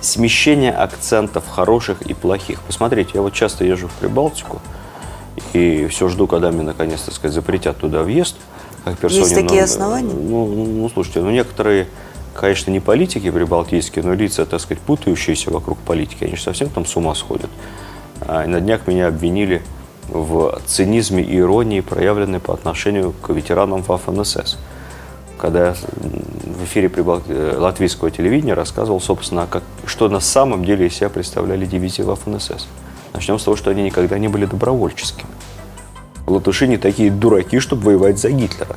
смещение 0.00 0.72
акцентов 0.72 1.48
хороших 1.48 2.02
и 2.02 2.14
плохих. 2.14 2.60
Посмотрите, 2.62 3.12
я 3.14 3.22
вот 3.22 3.32
часто 3.32 3.64
езжу 3.64 3.88
в 3.88 3.92
Прибалтику, 3.92 4.60
и 5.52 5.86
все 5.86 6.08
жду, 6.08 6.26
когда 6.26 6.50
мне 6.50 6.62
наконец-то 6.62 7.12
сказать, 7.12 7.34
запретят 7.34 7.78
туда 7.78 8.02
въезд. 8.02 8.36
Как 8.84 8.98
персоне, 8.98 9.22
Есть 9.22 9.34
такие 9.34 9.60
но, 9.60 9.64
основания? 9.64 10.12
Ну, 10.12 10.46
ну, 10.46 10.64
ну, 10.66 10.90
слушайте, 10.90 11.20
ну 11.20 11.30
некоторые, 11.30 11.88
конечно, 12.34 12.70
не 12.70 12.80
политики 12.80 13.30
прибалтийские, 13.30 14.04
но 14.04 14.12
лица, 14.12 14.44
так 14.44 14.60
сказать, 14.60 14.82
путающиеся 14.82 15.50
вокруг 15.50 15.78
политики, 15.78 16.24
они 16.24 16.36
же 16.36 16.42
совсем 16.42 16.68
там 16.68 16.84
с 16.84 16.94
ума 16.96 17.14
сходят. 17.14 17.50
А, 18.20 18.46
на 18.46 18.60
днях 18.60 18.86
меня 18.86 19.08
обвинили 19.08 19.62
в 20.14 20.60
цинизме 20.66 21.22
и 21.22 21.38
иронии, 21.38 21.80
проявленной 21.80 22.40
по 22.40 22.54
отношению 22.54 23.12
к 23.12 23.30
ветеранам 23.30 23.82
ВАФ-НСС. 23.82 24.56
Когда 25.38 25.68
я 25.68 25.74
в 25.74 26.64
эфире 26.64 26.90
э, 26.94 27.56
латвийского 27.58 28.10
телевидения 28.10 28.54
рассказывал, 28.54 29.00
собственно, 29.00 29.46
как, 29.50 29.64
что 29.84 30.08
на 30.08 30.20
самом 30.20 30.64
деле 30.64 30.86
из 30.86 30.94
себя 30.94 31.08
представляли 31.08 31.66
дивизии 31.66 32.02
ВАФ-НСС. 32.02 32.66
Начнем 33.12 33.38
с 33.38 33.44
того, 33.44 33.56
что 33.56 33.70
они 33.70 33.82
никогда 33.82 34.18
не 34.18 34.28
были 34.28 34.46
добровольческими. 34.46 35.30
Латыши 36.26 36.66
не 36.68 36.78
такие 36.78 37.10
дураки, 37.10 37.58
чтобы 37.58 37.82
воевать 37.82 38.18
за 38.18 38.30
Гитлера 38.30 38.76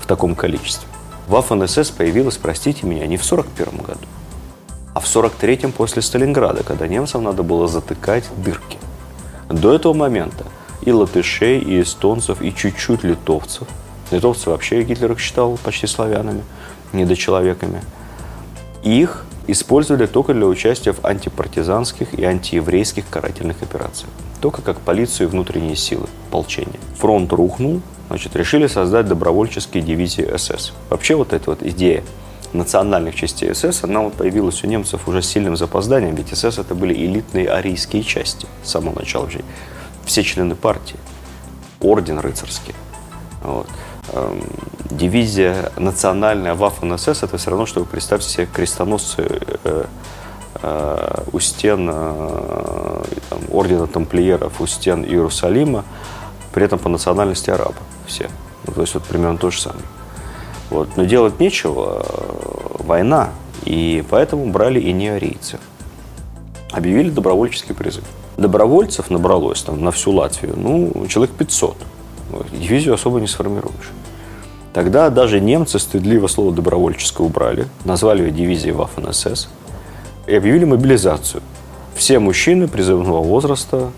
в 0.00 0.06
таком 0.06 0.34
количестве. 0.34 0.88
ВАФ-НСС 1.28 1.90
появилась, 1.90 2.38
простите 2.38 2.86
меня, 2.86 3.06
не 3.06 3.18
в 3.18 3.24
1941 3.24 3.84
году, 3.84 4.06
а 4.94 5.00
в 5.00 5.06
1943 5.06 5.70
после 5.72 6.02
Сталинграда, 6.02 6.64
когда 6.64 6.88
немцам 6.88 7.22
надо 7.22 7.42
было 7.42 7.68
затыкать 7.68 8.24
дырки. 8.36 8.78
До 9.48 9.72
этого 9.72 9.92
момента 9.92 10.44
и 10.82 10.92
латышей, 10.92 11.58
и 11.58 11.82
эстонцев, 11.82 12.42
и 12.42 12.54
чуть-чуть 12.54 13.04
литовцев. 13.04 13.68
Литовцы 14.10 14.50
вообще 14.50 14.82
Гитлер 14.82 15.12
их 15.12 15.20
считал 15.20 15.58
почти 15.62 15.86
славянами, 15.86 16.42
недочеловеками. 16.92 17.82
Их 18.82 19.24
использовали 19.46 20.06
только 20.06 20.34
для 20.34 20.46
участия 20.46 20.92
в 20.92 21.04
антипартизанских 21.04 22.14
и 22.14 22.24
антиеврейских 22.24 23.04
карательных 23.08 23.62
операциях. 23.62 24.10
Только 24.40 24.62
как 24.62 24.80
полицию 24.80 25.28
и 25.28 25.30
внутренние 25.30 25.76
силы, 25.76 26.06
полчения. 26.30 26.80
Фронт 26.96 27.32
рухнул, 27.32 27.82
значит, 28.08 28.34
решили 28.36 28.66
создать 28.66 29.06
добровольческие 29.06 29.82
дивизии 29.82 30.28
СС. 30.36 30.72
Вообще 30.88 31.14
вот 31.14 31.32
эта 31.32 31.50
вот 31.50 31.62
идея 31.62 32.02
национальных 32.52 33.14
частей 33.14 33.54
СС, 33.54 33.84
она 33.84 34.00
вот 34.00 34.14
появилась 34.14 34.64
у 34.64 34.66
немцев 34.66 35.06
уже 35.06 35.22
с 35.22 35.26
сильным 35.26 35.56
запозданием, 35.56 36.14
ведь 36.14 36.36
СС 36.36 36.58
это 36.58 36.74
были 36.74 36.94
элитные 36.94 37.48
арийские 37.48 38.02
части 38.02 38.46
с 38.64 38.70
самого 38.70 38.98
начала 38.98 39.30
жизни 39.30 39.44
все 40.10 40.24
члены 40.24 40.56
партии, 40.56 40.96
орден 41.80 42.18
рыцарский. 42.18 42.74
Вот. 43.44 43.68
Эм, 44.12 44.42
дивизия 44.90 45.70
национальная 45.76 46.54
ВАФ-НСС 46.54 47.22
это 47.22 47.38
все 47.38 47.50
равно, 47.50 47.64
что 47.64 47.78
вы 47.78 47.86
представьте 47.86 48.28
себе 48.28 48.48
крестоносцы 48.52 49.24
э, 49.62 49.84
э, 50.62 51.22
у 51.32 51.38
стен 51.38 51.88
э, 51.92 53.04
там, 53.30 53.38
ордена 53.52 53.86
тамплиеров, 53.86 54.60
у 54.60 54.66
стен 54.66 55.04
Иерусалима, 55.04 55.84
при 56.52 56.64
этом 56.64 56.80
по 56.80 56.88
национальности 56.88 57.50
арабы 57.50 57.76
все. 58.08 58.28
Ну, 58.66 58.72
то 58.72 58.80
есть 58.80 58.94
вот 58.94 59.04
примерно 59.04 59.38
то 59.38 59.52
же 59.52 59.60
самое. 59.60 59.84
Вот. 60.70 60.96
Но 60.96 61.04
делать 61.04 61.38
нечего, 61.38 62.04
война, 62.80 63.30
и 63.64 64.04
поэтому 64.10 64.50
брали 64.50 64.80
и 64.80 64.92
неарийцев. 64.92 65.60
Объявили 66.72 67.10
добровольческий 67.10 67.76
призыв 67.76 68.04
добровольцев 68.40 69.10
набралось 69.10 69.62
там 69.62 69.82
на 69.84 69.90
всю 69.90 70.12
Латвию, 70.12 70.54
ну, 70.56 71.06
человек 71.06 71.34
500. 71.36 71.76
Дивизию 72.52 72.94
особо 72.94 73.20
не 73.20 73.26
сформируешь. 73.26 73.90
Тогда 74.72 75.10
даже 75.10 75.40
немцы 75.40 75.78
стыдливо 75.78 76.26
слово 76.28 76.52
«добровольческое» 76.52 77.26
убрали, 77.26 77.66
назвали 77.84 78.22
ее 78.22 78.30
дивизией 78.30 78.72
ВАФ-НСС 78.72 79.48
и 80.26 80.34
объявили 80.34 80.64
мобилизацию. 80.64 81.42
Все 81.94 82.18
мужчины 82.18 82.68
призывного 82.68 83.22
возраста, 83.22 83.90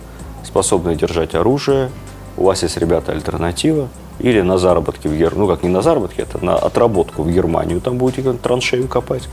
способные 0.45 0.97
держать 0.97 1.35
оружие, 1.35 1.91
у 2.37 2.45
вас 2.45 2.63
есть, 2.63 2.79
ребята, 2.79 3.13
альтернатива, 3.13 3.89
или 4.19 4.41
на 4.41 4.57
заработки 4.57 5.09
в 5.09 5.13
Германию, 5.13 5.39
ну 5.41 5.49
как 5.49 5.63
не 5.63 5.69
на 5.69 5.83
заработки, 5.83 6.21
это 6.21 6.43
на 6.45 6.57
отработку 6.57 7.23
в 7.23 7.31
Германию, 7.31 7.81
там 7.81 7.99
будете 7.99 8.33
траншею 8.33 8.89
копать 8.89 9.29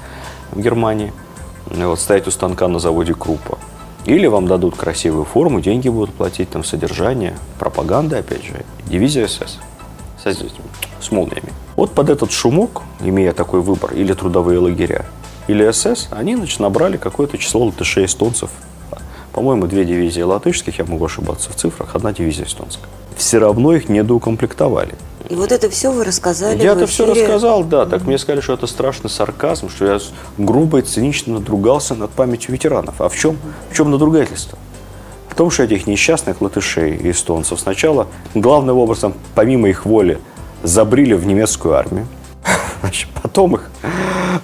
в 0.52 0.60
Германии, 0.60 1.14
вот 1.68 2.00
стоять 2.00 2.28
у 2.28 2.32
станка 2.32 2.68
на 2.68 2.80
заводе 2.80 3.14
Крупа. 3.14 3.58
Или 4.10 4.26
вам 4.26 4.48
дадут 4.48 4.76
красивую 4.76 5.24
форму, 5.24 5.62
деньги 5.62 5.88
будут 5.88 6.16
платить, 6.16 6.50
там 6.50 6.64
содержание, 6.64 7.38
пропаганда, 7.60 8.18
опять 8.18 8.44
же, 8.44 8.66
дивизия 8.88 9.28
СС 9.28 9.60
с, 10.24 10.38
с 11.00 11.12
молниями. 11.12 11.54
Вот 11.76 11.92
под 11.92 12.10
этот 12.10 12.32
шумок, 12.32 12.82
имея 13.02 13.34
такой 13.34 13.62
выбор, 13.62 13.94
или 13.94 14.14
трудовые 14.14 14.58
лагеря, 14.58 15.06
или 15.48 15.70
СС, 15.70 16.08
они 16.10 16.36
значит, 16.36 16.60
набрали 16.60 16.98
какое-то 16.98 17.38
число 17.38 17.66
латышей 17.66 18.06
эстонцев. 18.06 18.50
По-моему, 19.32 19.68
две 19.68 19.86
дивизии 19.86 20.22
латышских, 20.22 20.80
я 20.80 20.86
могу 20.86 21.06
ошибаться 21.06 21.52
в 21.52 21.56
цифрах, 21.56 21.96
одна 21.96 22.12
дивизия 22.12 22.46
эстонская. 22.46 22.90
Все 23.16 23.38
равно 23.38 23.76
их 23.76 23.90
недоукомплектовали. 23.90 24.96
И 25.30 25.36
вот 25.36 25.52
это 25.52 25.70
все 25.70 25.92
вы 25.92 26.04
рассказали 26.04 26.62
Я 26.62 26.72
это 26.72 26.88
все 26.88 27.06
рассказал, 27.06 27.64
да. 27.64 27.86
Так 27.86 28.02
мне 28.04 28.18
сказали, 28.18 28.42
что 28.42 28.54
это 28.54 28.66
страшный 28.66 29.12
сарказм, 29.12 29.70
что 29.70 29.86
я 29.86 30.00
грубо 30.40 30.80
и 30.80 30.82
цинично 30.82 31.36
надругался 31.36 31.94
над 31.94 32.10
памятью 32.10 32.52
ветеранов. 32.52 33.00
А 33.00 33.10
в 33.10 33.16
чем, 33.16 33.38
в 33.70 33.76
чем 33.76 33.92
надругательство? 33.92 34.58
В 35.28 35.36
том, 35.36 35.52
что 35.52 35.64
этих 35.64 35.86
несчастных 35.86 36.42
латышей 36.42 36.96
и 36.96 37.12
эстонцев 37.12 37.60
сначала, 37.60 38.08
главным 38.34 38.78
образом, 38.78 39.14
помимо 39.36 39.70
их 39.70 39.86
воли, 39.86 40.20
забрили 40.64 41.14
в 41.14 41.28
немецкую 41.28 41.76
армию. 41.76 42.08
Значит, 42.82 43.10
потом 43.22 43.56
их, 43.56 43.70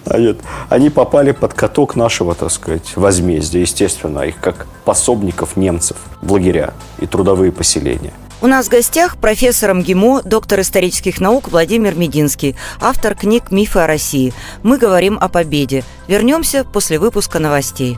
значит, 0.05 0.39
они 0.69 0.89
попали 0.89 1.31
под 1.31 1.53
каток 1.53 1.95
нашего, 1.95 2.35
так 2.35 2.51
сказать, 2.51 2.95
возмездия, 2.95 3.61
естественно, 3.61 4.19
их 4.19 4.39
как 4.39 4.67
пособников 4.83 5.55
немцев 5.55 5.97
в 6.21 6.33
лагеря 6.33 6.73
и 6.99 7.07
трудовые 7.07 7.53
поселения. 7.53 8.13
У 8.41 8.47
нас 8.47 8.67
в 8.67 8.69
гостях 8.69 9.17
профессор 9.17 9.73
МГИМО, 9.73 10.23
доктор 10.23 10.59
исторических 10.59 11.21
наук 11.21 11.49
Владимир 11.49 11.95
Мединский, 11.95 12.55
автор 12.81 13.15
книг 13.15 13.49
«Мифы 13.49 13.79
о 13.79 13.87
России». 13.87 14.33
Мы 14.61 14.77
говорим 14.77 15.17
о 15.19 15.29
победе. 15.29 15.83
Вернемся 16.07 16.63
после 16.63 16.99
выпуска 16.99 17.39
новостей. 17.39 17.97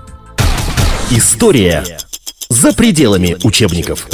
История 1.10 1.84
за 2.50 2.74
пределами 2.74 3.36
учебников. 3.44 4.08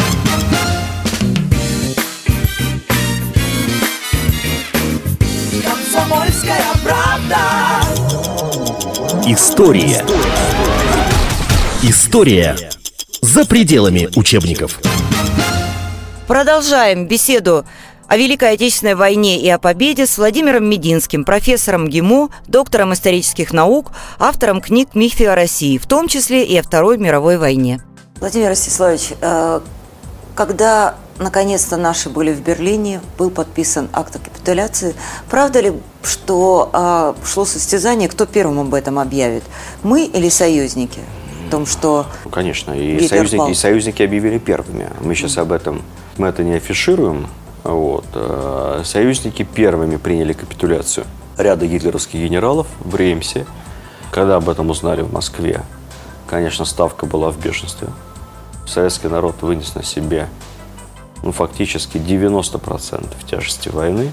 История. 9.26 10.06
История 11.82 12.56
за 13.22 13.46
пределами 13.46 14.10
учебников. 14.16 14.80
Продолжаем 16.34 17.08
беседу 17.08 17.63
о 18.08 18.17
Великой 18.17 18.54
Отечественной 18.54 18.96
войне 18.96 19.39
и 19.39 19.48
о 19.50 19.60
победе 19.60 20.08
с 20.08 20.17
Владимиром 20.17 20.67
Мединским, 20.67 21.26
профессором 21.26 21.88
ГИМО, 21.88 22.30
доктором 22.48 22.91
исторических 22.91 23.54
наук, 23.54 23.91
автором 24.17 24.60
книг 24.60 24.96
«Мифы 24.96 25.28
о 25.28 25.36
России», 25.36 25.78
в 25.78 25.86
том 25.86 26.08
числе 26.08 26.43
и 26.43 26.58
о 26.58 26.63
Второй 26.63 26.98
мировой 26.98 27.38
войне. 27.38 27.84
Владимир 28.19 28.50
Ростиславович, 28.50 29.13
э, 29.22 29.60
когда 30.34 30.96
наконец-то 31.19 31.78
наши 31.78 32.10
были 32.10 32.34
в 32.34 32.41
Берлине, 32.41 33.00
был 33.19 33.30
подписан 33.30 33.88
акт 33.93 34.15
о 34.15 34.19
капитуляции, 34.19 34.96
правда 35.30 35.60
ли, 35.60 35.74
что 36.02 36.72
э, 36.74 37.13
шло 37.28 37.46
состязание, 37.46 38.10
кто 38.10 38.26
первым 38.26 38.60
об 38.60 38.74
этом 38.74 38.98
объявит? 38.98 39.43
Мы 39.84 40.06
или 40.06 40.30
союзники? 40.30 41.02
Том, 41.54 41.68
что 41.68 42.08
Конечно, 42.32 42.72
и 42.72 43.08
союзники, 43.08 43.52
и 43.52 43.54
союзники 43.54 44.02
объявили 44.02 44.39
первыми. 44.39 44.89
Мы 45.02 45.13
сейчас 45.13 45.38
об 45.38 45.52
этом 45.52 45.84
мы 46.18 46.26
это 46.26 46.44
не 46.44 46.56
афишируем. 46.56 47.28
Вот. 47.63 48.06
Э, 48.16 48.82
союзники 48.84 49.44
первыми 49.44 49.98
приняли 49.98 50.34
капитуляцию 50.34 51.06
ряда 51.38 51.68
гитлеровских 51.68 52.20
генералов 52.20 52.66
в 52.80 52.96
Реймсе. 52.96 53.46
Когда 54.12 54.38
об 54.38 54.50
этом 54.50 54.72
узнали 54.72 55.04
в 55.04 55.13
Москве, 55.13 55.62
конечно, 56.28 56.66
ставка 56.66 57.06
была 57.06 57.30
в 57.30 57.38
бешенстве. 57.38 57.89
Советский 58.66 59.10
народ 59.10 59.44
вынес 59.44 59.76
на 59.76 59.84
себе 59.84 60.30
ну, 61.22 61.32
фактически 61.32 61.98
90% 61.98 63.13
тяжести 63.30 63.70
войны, 63.70 64.12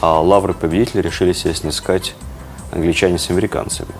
а 0.00 0.20
лавры 0.20 0.54
победителя 0.54 1.02
решили 1.02 1.32
себе 1.32 1.54
снискать 1.54 2.16
англичане 2.72 3.18
с 3.18 3.30
американцами. 3.30 3.94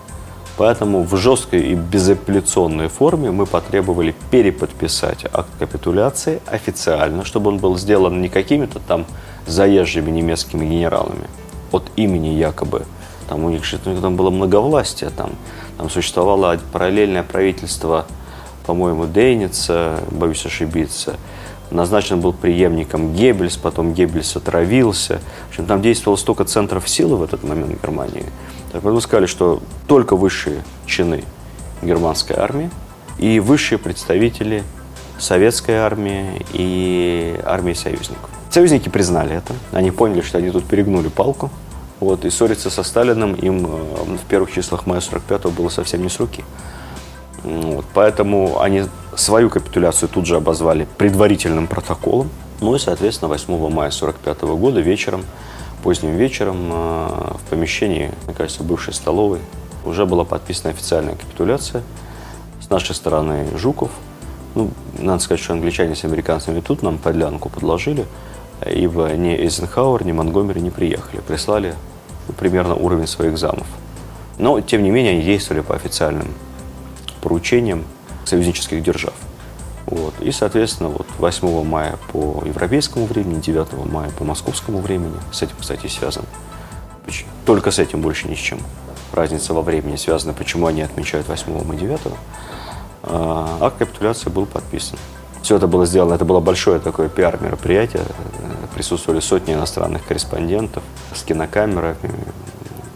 Поэтому 0.58 1.04
в 1.04 1.16
жесткой 1.16 1.60
и 1.70 1.74
безапелляционной 1.76 2.88
форме 2.88 3.30
мы 3.30 3.46
потребовали 3.46 4.12
переподписать 4.32 5.24
акт 5.32 5.48
капитуляции 5.56 6.40
официально, 6.46 7.24
чтобы 7.24 7.50
он 7.50 7.58
был 7.58 7.78
сделан 7.78 8.20
не 8.20 8.28
какими-то 8.28 8.80
там 8.80 9.06
заезжими 9.46 10.10
немецкими 10.10 10.66
генералами 10.66 11.28
от 11.70 11.84
имени 11.94 12.30
якобы. 12.30 12.82
Там 13.28 13.44
у 13.44 13.50
них 13.50 13.62
там 14.02 14.16
было 14.16 14.30
многовластие, 14.30 15.10
там, 15.10 15.30
там 15.76 15.88
существовало 15.90 16.58
параллельное 16.72 17.22
правительство, 17.22 18.06
по-моему, 18.66 19.06
Дейница, 19.06 20.00
боюсь 20.10 20.44
ошибиться, 20.44 21.14
назначен 21.70 22.20
был 22.20 22.32
преемником 22.32 23.14
Геббельс, 23.14 23.56
потом 23.56 23.94
Геббельс 23.94 24.34
отравился. 24.34 25.20
В 25.46 25.50
общем, 25.50 25.66
там 25.66 25.82
действовало 25.82 26.16
столько 26.16 26.44
центров 26.44 26.88
силы 26.88 27.16
в 27.16 27.22
этот 27.22 27.44
момент 27.44 27.78
в 27.78 27.82
Германии. 27.82 28.26
Так 28.72 28.82
сказали, 29.00 29.26
что 29.26 29.62
только 29.86 30.16
высшие 30.16 30.62
чины 30.86 31.24
германской 31.82 32.36
армии 32.36 32.70
и 33.18 33.40
высшие 33.40 33.78
представители 33.78 34.62
советской 35.18 35.76
армии 35.76 36.44
и 36.52 37.38
армии 37.44 37.72
союзников. 37.72 38.30
Союзники 38.50 38.88
признали 38.88 39.36
это. 39.36 39.54
Они 39.72 39.90
поняли, 39.90 40.20
что 40.20 40.38
они 40.38 40.50
тут 40.50 40.64
перегнули 40.64 41.08
палку. 41.08 41.50
Вот, 42.00 42.24
и 42.24 42.30
ссориться 42.30 42.70
со 42.70 42.84
Сталиным 42.84 43.34
им 43.34 43.66
э, 43.66 44.16
в 44.16 44.24
первых 44.28 44.52
числах 44.52 44.86
мая 44.86 45.00
45-го 45.00 45.50
было 45.50 45.68
совсем 45.68 46.02
не 46.02 46.08
с 46.08 46.20
руки. 46.20 46.44
Вот, 47.42 47.84
поэтому 47.92 48.60
они 48.60 48.84
свою 49.16 49.50
капитуляцию 49.50 50.08
тут 50.08 50.26
же 50.26 50.36
обозвали 50.36 50.86
предварительным 50.96 51.66
протоколом. 51.66 52.30
Ну 52.60 52.74
и, 52.76 52.78
соответственно, 52.78 53.28
8 53.28 53.70
мая 53.70 53.90
45 53.90 54.42
года 54.42 54.80
вечером, 54.80 55.24
поздним 55.82 56.16
вечером 56.16 56.70
э, 56.72 57.34
в 57.34 57.40
помещении, 57.50 58.10
мне 58.26 58.34
кажется, 58.34 58.62
бывшей 58.62 58.94
столовой 58.94 59.40
уже 59.84 60.06
была 60.06 60.24
подписана 60.24 60.70
официальная 60.70 61.14
капитуляция. 61.14 61.82
С 62.60 62.70
нашей 62.70 62.94
стороны 62.94 63.46
Жуков. 63.56 63.90
Ну, 64.54 64.70
надо 64.98 65.22
сказать, 65.22 65.42
что 65.42 65.52
англичане 65.52 65.94
с 65.94 66.04
американцами 66.04 66.60
тут 66.60 66.82
нам 66.82 66.98
подлянку 66.98 67.48
подложили, 67.48 68.06
ибо 68.66 69.08
ни 69.12 69.30
Эйзенхауэр, 69.30 70.04
ни 70.04 70.12
Монгомери 70.12 70.60
не 70.60 70.70
приехали. 70.70 71.20
Прислали 71.20 71.74
ну, 72.26 72.34
примерно 72.34 72.74
уровень 72.74 73.06
своих 73.06 73.38
замов. 73.38 73.66
Но, 74.38 74.60
тем 74.60 74.82
не 74.82 74.90
менее, 74.90 75.12
они 75.12 75.22
действовали 75.22 75.62
по 75.62 75.74
официальным 75.74 76.28
поручениям 77.20 77.84
союзнических 78.24 78.82
держав. 78.82 79.14
Вот. 79.90 80.14
И, 80.20 80.30
соответственно, 80.32 80.90
вот 80.90 81.06
8 81.18 81.64
мая 81.64 81.98
по 82.12 82.42
европейскому 82.44 83.06
времени, 83.06 83.40
9 83.40 83.86
мая 83.90 84.10
по 84.10 84.24
московскому 84.24 84.80
времени, 84.80 85.14
с 85.32 85.42
этим, 85.42 85.56
кстати, 85.58 85.86
связан. 85.86 86.24
Только 87.46 87.70
с 87.70 87.78
этим 87.78 88.02
больше 88.02 88.28
ни 88.28 88.34
с 88.34 88.38
чем. 88.38 88.60
Разница 89.12 89.54
во 89.54 89.62
времени 89.62 89.96
связана, 89.96 90.34
почему 90.34 90.66
они 90.66 90.82
отмечают 90.82 91.28
8 91.28 91.74
и 91.74 91.76
9. 91.76 92.00
А, 93.04 93.58
акт 93.62 93.78
капитуляции 93.78 94.28
был 94.28 94.44
подписан. 94.44 94.98
Все 95.42 95.56
это 95.56 95.66
было 95.66 95.86
сделано, 95.86 96.12
это 96.14 96.26
было 96.26 96.40
большое 96.40 96.78
такое 96.80 97.08
пиар-мероприятие. 97.08 98.02
Присутствовали 98.74 99.20
сотни 99.20 99.54
иностранных 99.54 100.04
корреспондентов 100.06 100.82
с 101.14 101.22
кинокамерами, 101.22 101.96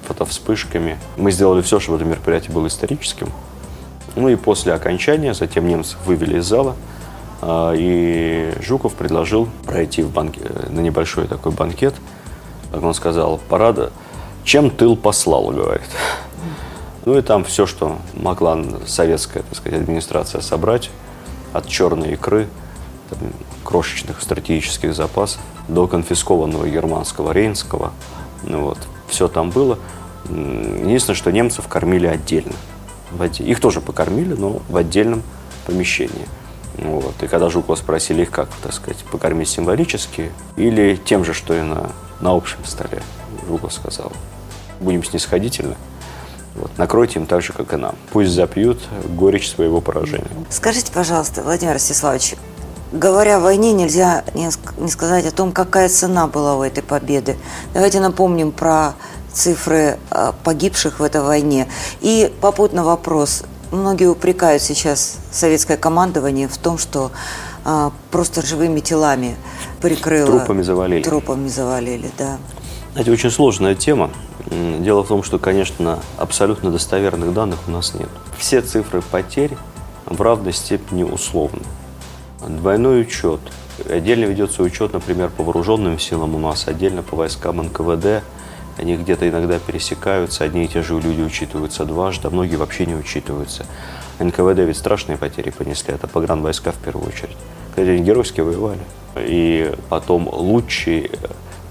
фотовспышками. 0.06 0.98
Мы 1.16 1.32
сделали 1.32 1.62
все, 1.62 1.80
чтобы 1.80 1.96
это 1.96 2.04
мероприятие 2.04 2.52
было 2.52 2.66
историческим. 2.66 3.28
Ну 4.14 4.28
и 4.28 4.36
после 4.36 4.74
окончания, 4.74 5.32
затем 5.32 5.66
немцев 5.66 5.98
вывели 6.04 6.38
из 6.38 6.44
зала, 6.44 6.76
а, 7.40 7.72
и 7.74 8.52
Жуков 8.60 8.94
предложил 8.94 9.48
пройти 9.66 10.02
в 10.02 10.10
банк... 10.10 10.34
на 10.68 10.80
небольшой 10.80 11.26
такой 11.26 11.52
банкет. 11.52 11.94
Как 12.70 12.82
он 12.82 12.94
сказал, 12.94 13.40
парада, 13.48 13.92
чем 14.44 14.70
тыл 14.70 14.96
послал, 14.96 15.50
говорит. 15.50 15.88
Ну 17.04 17.18
и 17.18 17.22
там 17.22 17.44
все, 17.44 17.66
что 17.66 17.98
могла 18.14 18.62
советская, 18.86 19.42
так 19.42 19.56
сказать, 19.56 19.82
администрация 19.82 20.40
собрать, 20.40 20.90
от 21.52 21.66
черной 21.66 22.12
икры, 22.12 22.48
там, 23.10 23.18
крошечных 23.64 24.22
стратегических 24.22 24.94
запасов, 24.94 25.40
до 25.68 25.86
конфискованного 25.86 26.68
германского 26.68 27.32
рейнского. 27.32 27.92
Ну 28.42 28.62
вот, 28.62 28.78
все 29.08 29.28
там 29.28 29.50
было. 29.50 29.78
Единственное, 30.28 31.16
что 31.16 31.32
немцев 31.32 31.66
кормили 31.66 32.06
отдельно 32.06 32.54
в 33.12 33.22
отде... 33.22 33.44
Их 33.44 33.60
тоже 33.60 33.80
покормили, 33.80 34.34
но 34.34 34.62
в 34.68 34.76
отдельном 34.76 35.22
помещении. 35.66 36.26
Вот. 36.78 37.14
И 37.22 37.26
когда 37.26 37.48
Жукова 37.48 37.76
спросили 37.76 38.22
их, 38.22 38.30
как, 38.30 38.48
так 38.62 38.72
сказать, 38.72 39.04
покормить 39.10 39.48
символически 39.48 40.32
или 40.56 40.96
тем 40.96 41.24
же, 41.24 41.34
что 41.34 41.54
и 41.54 41.60
на, 41.60 41.90
на 42.20 42.34
общем 42.34 42.64
столе, 42.64 43.02
Жуков 43.46 43.72
сказал, 43.72 44.12
будем 44.80 45.04
снисходительны, 45.04 45.76
вот, 46.54 46.70
накройте 46.76 47.18
им 47.18 47.26
так 47.26 47.42
же, 47.42 47.52
как 47.52 47.72
и 47.72 47.76
нам. 47.76 47.94
Пусть 48.10 48.30
запьют 48.30 48.80
горечь 49.06 49.50
своего 49.50 49.80
поражения. 49.80 50.26
Скажите, 50.50 50.92
пожалуйста, 50.92 51.42
Владимир 51.42 51.74
Ростиславович, 51.74 52.34
говоря 52.92 53.36
о 53.36 53.40
войне, 53.40 53.72
нельзя 53.72 54.24
не 54.34 54.50
сказать 54.88 55.26
о 55.26 55.30
том, 55.30 55.52
какая 55.52 55.88
цена 55.88 56.26
была 56.26 56.56
у 56.56 56.62
этой 56.62 56.82
победы. 56.82 57.36
Давайте 57.72 58.00
напомним 58.00 58.52
про 58.52 58.94
цифры 59.32 59.98
а, 60.10 60.34
погибших 60.44 61.00
в 61.00 61.02
этой 61.02 61.22
войне. 61.22 61.68
И 62.00 62.32
попутно 62.40 62.84
вопрос. 62.84 63.44
Многие 63.70 64.08
упрекают 64.08 64.62
сейчас 64.62 65.18
советское 65.30 65.76
командование 65.76 66.46
в 66.46 66.58
том, 66.58 66.78
что 66.78 67.10
а, 67.64 67.92
просто 68.10 68.44
живыми 68.44 68.80
телами 68.80 69.36
прикрыло. 69.80 70.38
Трупами 70.38 70.62
завалили. 70.62 71.02
Трупами 71.02 71.48
завалили, 71.48 72.10
да. 72.18 72.38
Это 72.94 73.10
очень 73.10 73.30
сложная 73.30 73.74
тема. 73.74 74.10
Дело 74.50 75.02
в 75.02 75.08
том, 75.08 75.22
что, 75.22 75.38
конечно, 75.38 76.00
абсолютно 76.18 76.70
достоверных 76.70 77.32
данных 77.32 77.60
у 77.66 77.70
нас 77.70 77.94
нет. 77.94 78.10
Все 78.36 78.60
цифры 78.60 79.00
потерь 79.00 79.56
в 80.04 80.20
равной 80.20 80.52
степени 80.52 81.02
условны. 81.02 81.62
Двойной 82.46 83.02
учет. 83.02 83.40
Отдельно 83.88 84.26
ведется 84.26 84.62
учет, 84.62 84.92
например, 84.92 85.30
по 85.30 85.42
вооруженным 85.42 85.98
силам 85.98 86.34
у 86.34 86.38
нас, 86.38 86.68
отдельно 86.68 87.02
по 87.02 87.16
войскам 87.16 87.56
НКВД– 87.58 88.22
они 88.78 88.96
где-то 88.96 89.28
иногда 89.28 89.58
пересекаются, 89.58 90.44
одни 90.44 90.64
и 90.64 90.68
те 90.68 90.82
же 90.82 90.98
люди 90.98 91.20
учитываются 91.22 91.84
дважды, 91.84 92.28
а 92.28 92.30
многие 92.30 92.56
вообще 92.56 92.86
не 92.86 92.94
учитываются. 92.94 93.66
НКВД 94.18 94.58
ведь 94.58 94.76
страшные 94.76 95.18
потери 95.18 95.50
понесли, 95.50 95.94
это 95.94 96.06
погранвойска 96.06 96.72
в 96.72 96.76
первую 96.76 97.08
очередь. 97.08 97.36
Кстати, 97.70 97.88
они 97.88 98.02
геройски 98.02 98.40
воевали. 98.40 98.80
И 99.16 99.72
потом 99.88 100.28
лучшие 100.28 101.10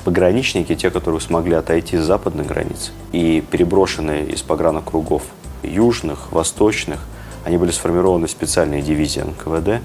пограничники, 0.03 0.75
те, 0.75 0.89
которые 0.89 1.21
смогли 1.21 1.55
отойти 1.55 1.97
с 1.97 2.03
западной 2.03 2.43
границы 2.45 2.91
и 3.11 3.41
переброшенные 3.41 4.25
из 4.25 4.41
погранокругов 4.41 5.23
южных, 5.63 6.31
восточных, 6.31 6.99
они 7.45 7.57
были 7.57 7.71
сформированы 7.71 8.27
в 8.27 8.31
специальные 8.31 8.81
дивизии 8.81 9.21
НКВД, 9.21 9.81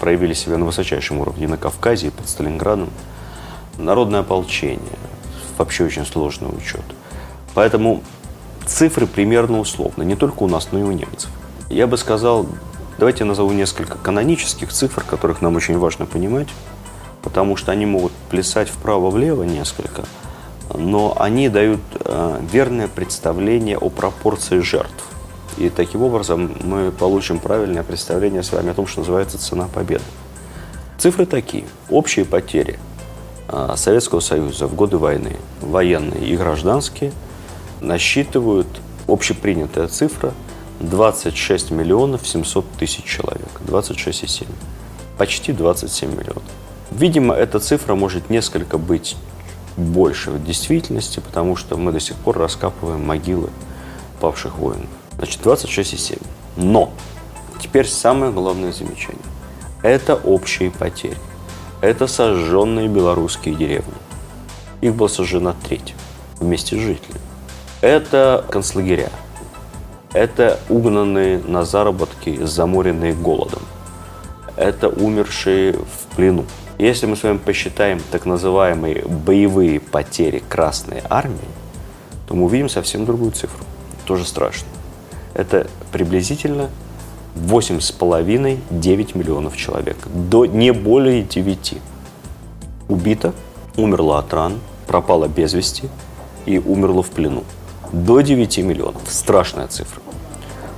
проявили 0.00 0.34
себя 0.34 0.58
на 0.58 0.66
высочайшем 0.66 1.20
уровне 1.20 1.48
на 1.48 1.56
Кавказе 1.56 2.08
и 2.08 2.10
под 2.10 2.28
Сталинградом. 2.28 2.90
Народное 3.78 4.20
ополчение, 4.20 4.80
вообще 5.58 5.84
очень 5.84 6.06
сложный 6.06 6.48
учет. 6.48 6.84
Поэтому 7.54 8.02
цифры 8.66 9.06
примерно 9.06 9.58
условно, 9.60 10.02
не 10.02 10.14
только 10.14 10.42
у 10.42 10.48
нас, 10.48 10.68
но 10.72 10.78
и 10.78 10.82
у 10.82 10.92
немцев. 10.92 11.30
Я 11.68 11.86
бы 11.86 11.98
сказал, 11.98 12.46
давайте 12.98 13.20
я 13.20 13.26
назову 13.26 13.52
несколько 13.52 13.98
канонических 13.98 14.72
цифр, 14.72 15.02
которых 15.02 15.42
нам 15.42 15.56
очень 15.56 15.78
важно 15.78 16.06
понимать, 16.06 16.48
потому 17.22 17.56
что 17.56 17.72
они 17.72 17.86
могут 17.86 18.12
плясать 18.30 18.68
вправо-влево 18.68 19.42
несколько, 19.42 20.04
но 20.74 21.16
они 21.18 21.48
дают 21.48 21.80
э, 21.94 22.40
верное 22.52 22.88
представление 22.88 23.78
о 23.78 23.90
пропорции 23.90 24.60
жертв. 24.60 25.04
И 25.56 25.70
таким 25.70 26.02
образом 26.02 26.56
мы 26.62 26.92
получим 26.92 27.40
правильное 27.40 27.82
представление 27.82 28.42
с 28.42 28.52
вами 28.52 28.70
о 28.70 28.74
том, 28.74 28.86
что 28.86 29.00
называется 29.00 29.38
цена 29.38 29.66
победы. 29.66 30.04
Цифры 30.98 31.26
такие. 31.26 31.64
Общие 31.90 32.24
потери 32.24 32.78
Советского 33.76 34.20
Союза 34.20 34.66
в 34.66 34.74
годы 34.74 34.98
войны, 34.98 35.36
военные 35.60 36.26
и 36.26 36.36
гражданские, 36.36 37.12
насчитывают 37.80 38.68
общепринятая 39.06 39.88
цифра 39.88 40.34
26 40.80 41.70
миллионов 41.70 42.26
700 42.26 42.64
тысяч 42.78 43.04
человек. 43.04 43.48
26,7. 43.66 44.46
Почти 45.16 45.52
27 45.52 46.10
миллионов. 46.10 46.42
Видимо, 46.90 47.34
эта 47.34 47.58
цифра 47.58 47.94
может 47.94 48.30
несколько 48.30 48.78
быть 48.78 49.16
больше 49.76 50.30
в 50.30 50.44
действительности, 50.44 51.20
потому 51.20 51.56
что 51.56 51.76
мы 51.76 51.92
до 51.92 52.00
сих 52.00 52.16
пор 52.16 52.38
раскапываем 52.38 53.04
могилы 53.04 53.50
павших 54.20 54.58
воинов. 54.58 54.88
Значит, 55.16 55.40
26,7. 55.42 56.20
Но 56.56 56.92
теперь 57.60 57.86
самое 57.86 58.32
главное 58.32 58.72
замечание. 58.72 59.22
Это 59.82 60.14
общие 60.16 60.70
потери 60.70 61.16
это 61.80 62.06
сожженные 62.06 62.88
белорусские 62.88 63.54
деревни. 63.54 63.94
Их 64.80 64.94
было 64.94 65.08
сожжено 65.08 65.54
треть 65.66 65.94
вместе 66.40 66.76
с 66.76 66.80
жителями. 66.80 67.20
Это 67.80 68.44
концлагеря. 68.50 69.10
Это 70.12 70.58
угнанные 70.68 71.38
на 71.38 71.64
заработки, 71.64 72.42
заморенные 72.42 73.12
голодом. 73.12 73.62
Это 74.56 74.88
умершие 74.88 75.74
в 75.74 76.16
плену. 76.16 76.44
Если 76.78 77.06
мы 77.06 77.16
с 77.16 77.22
вами 77.22 77.38
посчитаем 77.38 78.00
так 78.10 78.24
называемые 78.24 79.04
боевые 79.04 79.80
потери 79.80 80.42
Красной 80.48 81.02
Армии, 81.08 81.38
то 82.26 82.34
мы 82.34 82.44
увидим 82.44 82.68
совсем 82.68 83.04
другую 83.04 83.32
цифру. 83.32 83.64
Тоже 84.04 84.24
страшно. 84.24 84.68
Это 85.34 85.68
приблизительно 85.92 86.70
8,5-9 87.38 89.16
миллионов 89.16 89.56
человек. 89.56 89.96
До 90.06 90.46
не 90.46 90.72
более 90.72 91.22
9. 91.22 91.74
Убито, 92.88 93.32
умерло 93.76 94.18
от 94.18 94.32
ран, 94.34 94.58
пропало 94.86 95.28
без 95.28 95.52
вести 95.52 95.88
и 96.46 96.58
умерло 96.58 97.02
в 97.02 97.10
плену. 97.10 97.44
До 97.92 98.20
9 98.20 98.58
миллионов. 98.58 99.02
Страшная 99.08 99.68
цифра. 99.68 100.00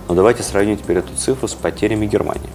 Но 0.08 0.14
давайте 0.14 0.42
сравним 0.42 0.76
теперь 0.76 0.98
эту 0.98 1.14
цифру 1.14 1.48
с 1.48 1.54
потерями 1.54 2.06
Германии. 2.06 2.50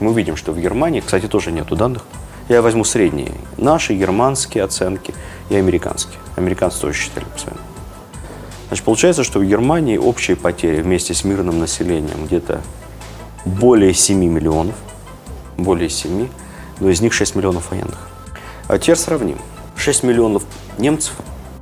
Мы 0.00 0.12
видим, 0.12 0.36
что 0.36 0.52
в 0.52 0.58
Германии, 0.58 1.00
кстати, 1.00 1.26
тоже 1.26 1.52
нету 1.52 1.76
данных. 1.76 2.04
Я 2.48 2.62
возьму 2.62 2.84
средние. 2.84 3.32
Наши 3.58 3.94
германские 3.94 4.64
оценки 4.64 5.14
и 5.50 5.56
американские. 5.56 6.18
Американцы 6.36 6.80
тоже 6.80 6.98
считали 6.98 7.24
по-своему. 7.24 7.60
Значит, 8.68 8.84
получается, 8.84 9.24
что 9.24 9.40
в 9.40 9.44
Германии 9.44 9.98
общие 9.98 10.36
потери 10.36 10.80
вместе 10.80 11.14
с 11.14 11.24
мирным 11.24 11.58
населением 11.60 12.26
где-то 12.26 12.60
более 13.44 13.94
7 13.94 14.18
миллионов. 14.18 14.74
Более 15.56 15.88
7. 15.88 16.28
Но 16.80 16.90
из 16.90 17.00
них 17.00 17.12
6 17.12 17.34
миллионов 17.36 17.70
военных. 17.70 18.08
А 18.68 18.78
теперь 18.78 18.96
сравним. 18.96 19.38
6 19.76 20.02
миллионов 20.02 20.44
немцев 20.78 21.14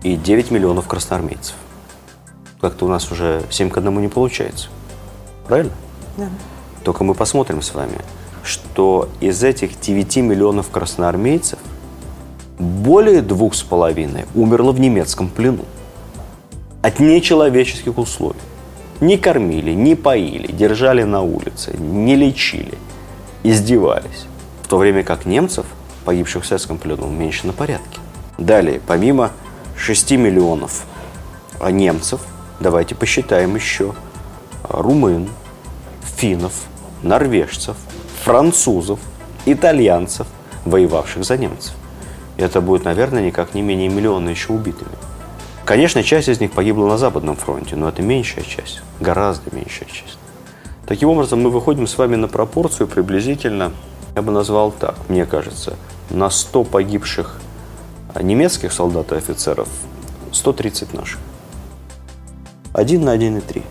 и 0.03 0.17
9 0.17 0.51
миллионов 0.51 0.87
красноармейцев. 0.87 1.55
Как-то 2.61 2.87
у 2.87 2.89
нас 2.89 3.11
уже 3.13 3.43
7 3.51 3.71
к 3.71 3.79
1 3.79 4.01
не 4.01 4.09
получается. 4.09 4.69
Правильно? 5.47 5.73
Да. 6.17 6.29
Только 6.83 7.05
мы 7.05 7.15
посмотрим 7.15 7.63
с 7.63 7.75
вами, 7.75 7.99
что 8.43 9.09
из 9.21 9.43
этих 9.45 9.79
9 9.81 10.17
миллионов 10.19 10.71
красноармейцев 10.71 11.59
более 12.59 13.23
двух 13.23 13.55
с 13.55 13.63
половиной 13.63 14.27
умерло 14.35 14.73
в 14.73 14.81
немецком 14.81 15.29
плену 15.29 15.65
от 16.83 16.99
нечеловеческих 16.99 17.97
условий. 17.97 18.41
Не 19.01 19.17
кормили, 19.17 19.73
не 19.73 19.95
поили, 19.95 20.51
держали 20.51 21.05
на 21.05 21.23
улице, 21.23 21.77
не 21.79 22.17
лечили, 22.17 22.77
издевались. 23.45 24.27
В 24.63 24.69
то 24.69 24.77
время 24.77 25.05
как 25.05 25.25
немцев, 25.25 25.67
погибших 26.05 26.43
в 26.43 26.47
советском 26.47 26.79
плену, 26.79 27.07
меньше 27.07 27.47
на 27.47 27.53
порядке. 27.53 28.01
Далее, 28.39 28.81
помимо 28.85 29.31
6 29.77 30.13
миллионов 30.13 30.85
немцев, 31.71 32.21
давайте 32.61 32.95
посчитаем 32.95 33.55
еще 33.55 33.95
румын, 34.65 35.29
финнов, 36.17 36.55
норвежцев, 37.03 37.77
французов, 38.25 38.99
итальянцев, 39.47 40.27
воевавших 40.65 41.25
за 41.25 41.37
немцев. 41.37 41.75
Это 42.37 42.61
будет, 42.61 42.85
наверное, 42.85 43.23
никак 43.23 43.55
не 43.55 43.63
менее 43.63 43.89
миллиона 43.89 44.29
еще 44.29 44.53
убитыми. 44.53 44.91
Конечно, 45.69 46.03
часть 46.03 46.29
из 46.29 46.41
них 46.41 46.53
погибла 46.53 46.87
на 46.87 46.97
Западном 46.97 47.37
фронте, 47.37 47.77
но 47.77 47.91
это 47.91 48.01
меньшая 48.01 48.43
часть, 48.43 48.81
гораздо 49.01 49.55
меньшая 49.55 49.87
часть. 49.87 50.19
Таким 50.87 51.11
образом, 51.11 51.43
мы 51.43 51.51
выходим 51.51 51.87
с 51.87 51.99
вами 51.99 52.17
на 52.17 52.27
пропорцию 52.27 52.87
приблизительно, 52.87 53.73
я 54.17 54.23
бы 54.23 54.33
назвал 54.33 54.73
так, 54.73 54.95
мне 55.09 55.27
кажется, 55.27 55.77
на 56.09 56.31
100 56.31 56.65
погибших 56.65 57.39
немецких 58.19 58.73
солдат 58.73 59.13
и 59.13 59.17
офицеров 59.17 59.69
130 60.33 60.95
наших. 60.95 61.21
Один 62.73 63.05
на 63.05 63.15
1,3. 63.15 63.63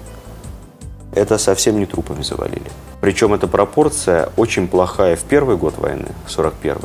Это 1.14 1.40
совсем 1.40 1.80
не 1.80 1.88
трупами 1.88 2.22
завалили. 2.22 2.70
Причем 3.02 3.34
эта 3.34 3.48
пропорция 3.48 4.30
очень 4.38 4.68
плохая 4.68 5.16
в 5.16 5.24
первый 5.24 5.58
год 5.58 5.80
войны, 5.80 6.10
41 6.28 6.78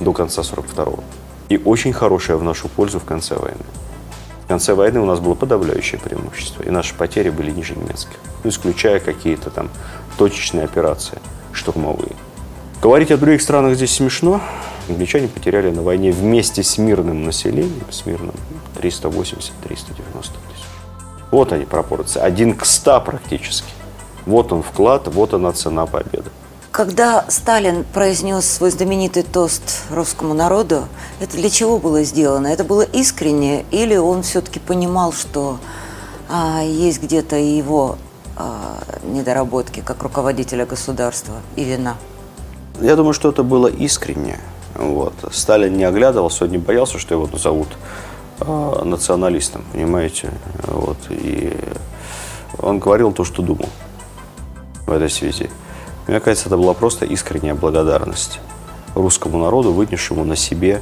до 0.00 0.12
конца 0.14 0.42
42 0.42 0.84
-го, 0.84 1.04
и 1.50 1.58
очень 1.62 1.92
хорошая 1.92 2.38
в 2.38 2.42
нашу 2.42 2.68
пользу 2.68 3.00
в 3.00 3.04
конце 3.04 3.34
войны 3.34 3.66
конце 4.50 4.74
войны 4.74 4.98
у 4.98 5.06
нас 5.06 5.20
было 5.20 5.34
подавляющее 5.34 6.00
преимущество, 6.00 6.64
и 6.64 6.70
наши 6.70 6.92
потери 6.96 7.30
были 7.30 7.52
ниже 7.52 7.76
немецких, 7.76 8.16
ну, 8.42 8.50
исключая 8.50 8.98
какие-то 8.98 9.48
там 9.48 9.70
точечные 10.18 10.64
операции 10.64 11.20
штурмовые. 11.52 12.16
Говорить 12.82 13.12
о 13.12 13.16
других 13.16 13.42
странах 13.42 13.76
здесь 13.76 13.94
смешно. 13.94 14.40
Англичане 14.88 15.28
потеряли 15.28 15.70
на 15.70 15.82
войне 15.82 16.10
вместе 16.10 16.64
с 16.64 16.78
мирным 16.78 17.24
населением, 17.24 17.86
с 17.92 18.06
мирным 18.06 18.34
380-390 18.76 19.52
тысяч. 19.68 20.64
Вот 21.30 21.52
они 21.52 21.64
пропорции. 21.64 22.18
Один 22.18 22.56
к 22.56 22.64
ста 22.64 22.98
практически. 22.98 23.70
Вот 24.26 24.52
он 24.52 24.64
вклад, 24.64 25.06
вот 25.06 25.32
она 25.32 25.52
цена 25.52 25.86
победы. 25.86 26.28
Когда 26.72 27.24
Сталин 27.28 27.84
произнес 27.84 28.48
свой 28.48 28.70
знаменитый 28.70 29.24
тост 29.24 29.82
русскому 29.90 30.34
народу, 30.34 30.84
это 31.18 31.36
для 31.36 31.50
чего 31.50 31.78
было 31.78 32.04
сделано? 32.04 32.46
Это 32.46 32.62
было 32.62 32.82
искренне 32.82 33.64
или 33.72 33.96
он 33.96 34.22
все-таки 34.22 34.60
понимал, 34.60 35.12
что 35.12 35.58
а, 36.28 36.62
есть 36.62 37.02
где-то 37.02 37.36
и 37.36 37.56
его 37.56 37.98
а, 38.36 38.78
недоработки 39.02 39.80
как 39.84 40.04
руководителя 40.04 40.64
государства 40.64 41.34
и 41.56 41.64
вина? 41.64 41.96
Я 42.80 42.94
думаю, 42.94 43.14
что 43.14 43.30
это 43.30 43.42
было 43.42 43.66
искренне. 43.66 44.38
Вот. 44.76 45.14
Сталин 45.32 45.76
не 45.76 45.82
оглядывался, 45.82 46.46
не 46.46 46.58
боялся, 46.58 47.00
что 47.00 47.14
его 47.14 47.26
назовут 47.26 47.68
э, 48.38 48.82
националистом, 48.84 49.64
понимаете? 49.72 50.30
Вот. 50.68 50.98
И 51.10 51.52
он 52.58 52.78
говорил 52.78 53.10
то, 53.10 53.24
что 53.24 53.42
думал 53.42 53.68
в 54.86 54.92
этой 54.92 55.10
связи. 55.10 55.50
Мне 56.10 56.18
кажется, 56.18 56.48
это 56.48 56.56
была 56.56 56.74
просто 56.74 57.06
искренняя 57.06 57.54
благодарность 57.54 58.40
русскому 58.96 59.38
народу, 59.38 59.72
вынесшему 59.72 60.24
на 60.24 60.34
себе 60.34 60.80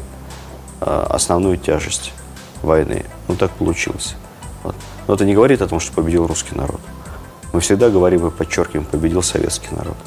э, 0.81 1.07
основную 1.11 1.59
тяжесть 1.59 2.14
войны. 2.62 3.05
Ну, 3.29 3.35
так 3.35 3.51
получилось. 3.51 4.14
Вот. 4.62 4.75
Но 5.07 5.12
это 5.12 5.27
не 5.27 5.35
говорит 5.35 5.61
о 5.61 5.69
том, 5.69 5.81
что 5.81 5.93
победил 5.93 6.27
русский 6.27 6.55
народ. 6.55 6.81
Мы 7.53 7.61
всегда 7.61 7.91
говорим 7.91 8.27
и 8.27 8.31
подчеркиваем, 8.31 8.87
победил 8.87 9.23
советский 9.23 9.69
народ. 9.73 9.99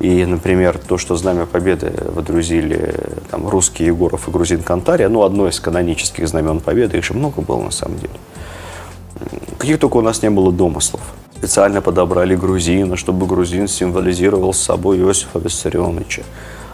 И, 0.00 0.26
например, 0.26 0.76
то, 0.76 0.98
что 0.98 1.16
Знамя 1.16 1.46
Победы 1.46 1.90
водрузили 2.04 2.94
там, 3.30 3.48
русский 3.48 3.86
Егоров 3.86 4.28
и 4.28 4.30
грузин 4.30 4.62
Кантария, 4.62 5.08
ну, 5.08 5.22
одно 5.22 5.48
из 5.48 5.58
канонических 5.60 6.28
знамен 6.28 6.60
Победы, 6.60 6.98
их 6.98 7.04
же 7.06 7.14
много 7.14 7.40
было 7.40 7.62
на 7.62 7.70
самом 7.70 7.98
деле. 7.98 8.20
Каких 9.56 9.78
только 9.78 9.96
у 9.96 10.02
нас 10.02 10.20
не 10.20 10.28
было 10.28 10.52
домыслов. 10.52 11.00
Специально 11.40 11.80
подобрали 11.80 12.36
грузина, 12.36 12.98
чтобы 12.98 13.26
грузин 13.26 13.66
символизировал 13.66 14.52
собой 14.52 14.98
Иосифа 14.98 15.38
Виссарионовича. 15.38 16.22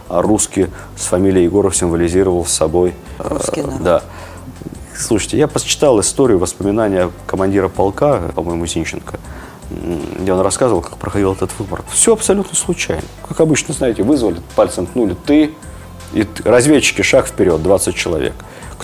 А 0.09 0.21
русский 0.21 0.67
с 0.97 1.05
фамилией 1.05 1.45
Егоров 1.45 1.73
символизировал 1.73 2.45
собой... 2.45 2.93
Э, 3.19 3.29
русский 3.29 3.61
народ. 3.61 3.81
Да. 3.81 4.03
Слушайте, 4.93 5.37
я 5.37 5.47
почитал 5.47 6.01
историю, 6.01 6.37
воспоминания 6.37 7.09
командира 7.27 7.69
полка, 7.69 8.23
по-моему, 8.35 8.65
Зинченко, 8.65 9.21
где 10.19 10.33
он 10.33 10.41
рассказывал, 10.41 10.81
как 10.81 10.97
проходил 10.97 11.31
этот 11.31 11.57
выбор. 11.57 11.83
Все 11.89 12.11
абсолютно 12.11 12.57
случайно. 12.57 13.03
Как 13.25 13.39
обычно, 13.39 13.73
знаете, 13.73 14.03
вызвали, 14.03 14.41
пальцем 14.57 14.85
ткнули, 14.85 15.15
ты, 15.25 15.53
и 16.11 16.27
разведчики, 16.43 17.03
шаг 17.03 17.25
вперед, 17.27 17.63
20 17.63 17.95
человек. 17.95 18.33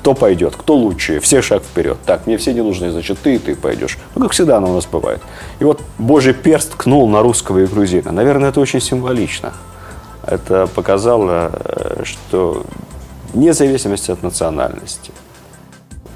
Кто 0.04 0.14
пойдет, 0.14 0.58
кто 0.58 0.76
лучше, 0.76 1.22
все 1.22 1.42
шаг 1.42 1.64
вперед. 1.64 1.98
Так, 2.06 2.28
мне 2.28 2.38
все 2.38 2.52
не 2.52 2.62
нужны, 2.62 2.92
значит, 2.92 3.20
ты 3.24 3.36
и 3.36 3.38
ты 3.38 3.56
пойдешь. 3.56 3.98
Ну, 4.16 4.22
как 4.24 4.34
всегда 4.34 4.58
оно 4.58 4.72
у 4.72 4.74
нас 4.76 4.86
бывает. 4.86 5.22
И 5.62 5.64
вот 5.64 5.82
Божий 5.98 6.34
перст 6.34 6.74
ткнул 6.74 7.08
на 7.08 7.22
русского 7.22 7.60
и 7.60 7.66
грузина. 7.66 8.12
Наверное, 8.12 8.50
это 8.50 8.60
очень 8.60 8.82
символично. 8.82 9.54
Это 10.28 10.68
показало, 10.68 11.52
э, 11.54 12.04
что 12.04 12.66
вне 13.34 13.54
зависимости 13.54 14.12
от 14.12 14.24
национальности, 14.24 15.14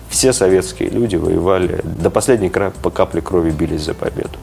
все 0.10 0.34
советские 0.34 0.90
люди 0.90 1.16
воевали, 1.16 1.80
до 1.86 2.10
последней 2.10 2.50
капли 2.50 3.22
крови 3.22 3.52
бились 3.52 3.84
за 3.84 3.94
победу. 3.94 4.38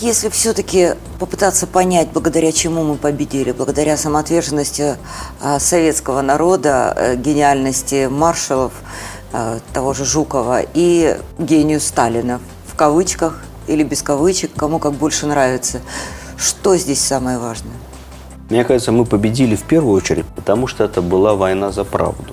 Если 0.00 0.30
все-таки 0.30 0.94
попытаться 1.18 1.66
понять, 1.66 2.08
благодаря 2.10 2.52
чему 2.52 2.82
мы 2.84 2.94
победили, 2.94 3.52
благодаря 3.52 3.98
самоотверженности 3.98 4.96
а, 5.42 5.58
советского 5.58 6.22
народа, 6.22 6.94
э, 6.96 7.16
гениальности 7.16 8.06
маршалов, 8.06 8.72
э, 9.34 9.58
того 9.74 9.92
же 9.92 10.06
Жукова 10.06 10.62
и 10.72 11.18
гению 11.38 11.80
Сталина, 11.80 12.40
в 12.66 12.76
кавычках 12.76 13.42
или 13.66 13.82
без 13.82 14.02
кавычек, 14.02 14.52
кому 14.56 14.78
как 14.78 14.94
больше 14.94 15.26
нравится, 15.26 15.82
что 16.38 16.78
здесь 16.78 17.00
самое 17.00 17.36
важное? 17.36 17.76
Мне 18.48 18.64
кажется, 18.64 18.92
мы 18.92 19.04
победили 19.04 19.54
в 19.54 19.64
первую 19.64 19.94
очередь, 19.94 20.24
потому 20.34 20.66
что 20.66 20.82
это 20.82 21.02
была 21.02 21.34
война 21.34 21.72
за 21.72 21.84
правду. 21.84 22.32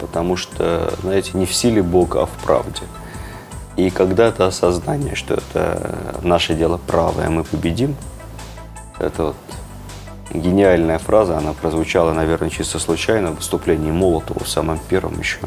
Потому 0.00 0.36
что, 0.36 0.94
знаете, 1.02 1.32
не 1.34 1.44
в 1.44 1.54
силе 1.54 1.82
Бога, 1.82 2.22
а 2.22 2.26
в 2.26 2.42
правде. 2.42 2.80
И 3.76 3.90
когда 3.90 4.28
это 4.28 4.46
осознание, 4.46 5.14
что 5.14 5.34
это 5.34 6.18
наше 6.22 6.54
дело 6.54 6.78
правое, 6.78 7.28
мы 7.28 7.44
победим, 7.44 7.94
это 8.98 9.24
вот 9.24 9.36
гениальная 10.32 10.98
фраза, 10.98 11.36
она 11.36 11.52
прозвучала, 11.52 12.12
наверное, 12.12 12.48
чисто 12.48 12.78
случайно 12.78 13.32
в 13.32 13.36
выступлении 13.36 13.90
Молотова 13.90 14.42
в 14.42 14.48
самом 14.48 14.78
первом 14.88 15.18
еще 15.18 15.40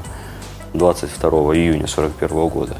22 0.74 1.30
июня 1.56 1.88
41 1.88 2.48
года, 2.48 2.78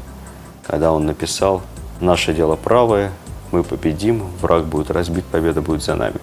когда 0.66 0.92
он 0.92 1.06
написал 1.06 1.62
«Наше 2.00 2.32
дело 2.32 2.54
правое, 2.54 3.10
мы 3.50 3.64
победим, 3.64 4.22
враг 4.40 4.66
будет 4.66 4.92
разбит, 4.92 5.24
победа 5.24 5.60
будет 5.60 5.82
за 5.82 5.96
нами». 5.96 6.16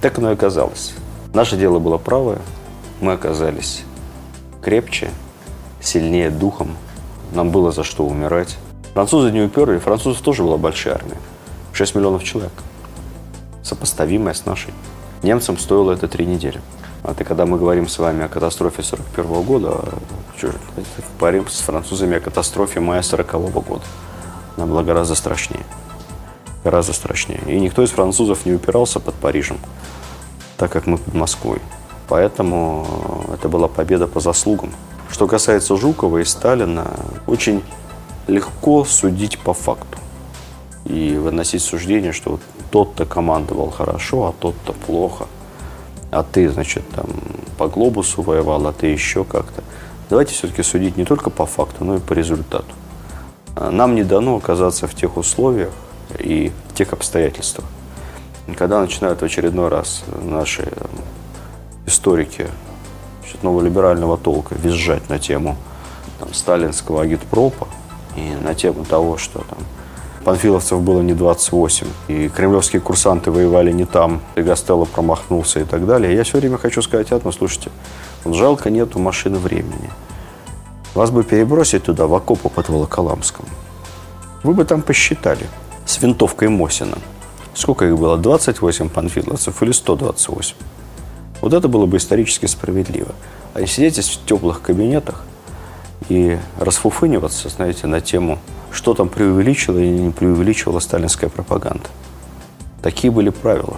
Так 0.00 0.18
оно 0.18 0.30
и 0.30 0.34
оказалось. 0.34 0.94
Наше 1.34 1.56
дело 1.56 1.80
было 1.80 1.98
правое, 1.98 2.38
мы 3.00 3.12
оказались 3.12 3.82
крепче, 4.62 5.10
сильнее 5.80 6.30
духом, 6.30 6.76
нам 7.32 7.50
было 7.50 7.72
за 7.72 7.84
что 7.84 8.04
умирать. 8.06 8.56
Французы 8.94 9.30
не 9.30 9.40
уперли, 9.40 9.78
французов 9.78 10.20
тоже 10.22 10.42
была 10.42 10.56
большая 10.56 10.94
армия. 10.94 11.16
6 11.72 11.94
миллионов 11.94 12.24
человек. 12.24 12.52
Сопоставимая 13.62 14.34
с 14.34 14.46
нашей. 14.46 14.72
Немцам 15.22 15.58
стоило 15.58 15.92
это 15.92 16.08
три 16.08 16.26
недели. 16.26 16.60
А 17.02 17.14
ты, 17.14 17.24
когда 17.24 17.46
мы 17.46 17.58
говорим 17.58 17.88
с 17.88 17.98
вами 17.98 18.24
о 18.24 18.28
катастрофе 18.28 18.82
41 18.82 19.42
года, 19.42 19.80
говорим 21.18 21.48
с 21.48 21.60
французами 21.60 22.16
о 22.16 22.20
катастрофе 22.20 22.80
мая 22.80 23.02
40 23.02 23.30
года. 23.52 23.84
Она 24.56 24.66
была 24.66 24.82
гораздо 24.82 25.14
страшнее. 25.14 25.64
Гораздо 26.64 26.92
страшнее. 26.92 27.40
И 27.46 27.58
никто 27.58 27.82
из 27.82 27.90
французов 27.90 28.44
не 28.44 28.52
упирался 28.52 29.00
под 29.00 29.14
Парижем, 29.14 29.58
так 30.58 30.70
как 30.70 30.86
мы 30.86 30.98
под 30.98 31.14
Москвой. 31.14 31.60
Поэтому 32.08 32.86
это 33.32 33.48
была 33.48 33.68
победа 33.68 34.06
по 34.06 34.20
заслугам. 34.20 34.72
Что 35.10 35.26
касается 35.26 35.76
Жукова 35.76 36.18
и 36.18 36.24
Сталина, 36.24 36.90
очень 37.26 37.62
легко 38.26 38.84
судить 38.84 39.38
по 39.38 39.52
факту. 39.52 39.98
И 40.84 41.14
выносить 41.16 41.62
суждение, 41.62 42.12
что 42.12 42.32
вот 42.32 42.40
тот-то 42.70 43.04
командовал 43.04 43.70
хорошо, 43.70 44.26
а 44.26 44.34
тот-то 44.38 44.72
плохо. 44.72 45.26
А 46.10 46.22
ты, 46.22 46.48
значит, 46.48 46.88
там 46.90 47.06
по 47.58 47.68
глобусу 47.68 48.22
воевал, 48.22 48.66
а 48.66 48.72
ты 48.72 48.86
еще 48.86 49.24
как-то. 49.24 49.62
Давайте 50.08 50.34
все-таки 50.34 50.62
судить 50.62 50.96
не 50.96 51.04
только 51.04 51.30
по 51.30 51.46
факту, 51.46 51.84
но 51.84 51.96
и 51.96 52.00
по 52.00 52.14
результату. 52.14 52.74
Нам 53.56 53.94
не 53.94 54.04
дано 54.04 54.36
оказаться 54.36 54.86
в 54.86 54.94
тех 54.94 55.16
условиях 55.16 55.70
и 56.18 56.52
в 56.68 56.74
тех 56.74 56.92
обстоятельствах. 56.92 57.66
Когда 58.56 58.80
начинают 58.80 59.20
в 59.20 59.24
очередной 59.24 59.68
раз 59.68 60.02
наши 60.22 60.72
историки 61.86 62.48
новолиберального 63.42 64.16
толка 64.16 64.54
визжать 64.54 65.08
на 65.08 65.18
тему 65.18 65.56
там, 66.18 66.32
сталинского 66.34 67.02
агитпропа 67.02 67.68
и 68.16 68.32
на 68.42 68.54
тему 68.54 68.84
того, 68.84 69.16
что 69.16 69.40
там 69.40 69.58
панфиловцев 70.24 70.80
было 70.80 71.00
не 71.00 71.14
28, 71.14 71.86
и 72.08 72.28
кремлевские 72.28 72.80
курсанты 72.80 73.30
воевали 73.30 73.72
не 73.72 73.84
там, 73.84 74.20
и 74.34 74.42
Гастелло 74.42 74.84
промахнулся 74.84 75.60
и 75.60 75.64
так 75.64 75.86
далее. 75.86 76.14
Я 76.14 76.24
все 76.24 76.38
время 76.38 76.58
хочу 76.58 76.82
сказать 76.82 77.12
одно, 77.12 77.32
слушайте, 77.32 77.70
жалко 78.24 78.70
нету 78.70 78.98
машины 78.98 79.38
времени. 79.38 79.90
Вас 80.94 81.10
бы 81.10 81.22
перебросить 81.22 81.84
туда, 81.84 82.06
в 82.06 82.14
окопы 82.14 82.48
под 82.48 82.68
Волоколамском. 82.68 83.44
Вы 84.42 84.54
бы 84.54 84.64
там 84.64 84.82
посчитали 84.82 85.46
с 85.86 86.02
винтовкой 86.02 86.48
Мосина. 86.48 86.98
Сколько 87.54 87.86
их 87.86 87.98
было? 87.98 88.16
28 88.16 88.88
панфиловцев 88.88 89.62
или 89.62 89.72
128? 89.72 90.56
Вот 91.40 91.52
это 91.52 91.68
было 91.68 91.86
бы 91.86 91.96
исторически 91.96 92.46
справедливо. 92.46 93.14
А 93.54 93.60
не 93.60 93.66
сидеть 93.66 93.94
здесь 93.94 94.08
в 94.08 94.24
теплых 94.26 94.62
кабинетах 94.62 95.24
и 96.08 96.38
расфуфыниваться, 96.58 97.48
знаете, 97.48 97.86
на 97.86 98.00
тему, 98.00 98.38
что 98.70 98.94
там 98.94 99.08
преувеличила 99.08 99.78
или 99.78 99.88
не 99.88 100.10
преувеличивала 100.10 100.80
сталинская 100.80 101.30
пропаганда. 101.30 101.88
Такие 102.82 103.10
были 103.10 103.30
правила. 103.30 103.76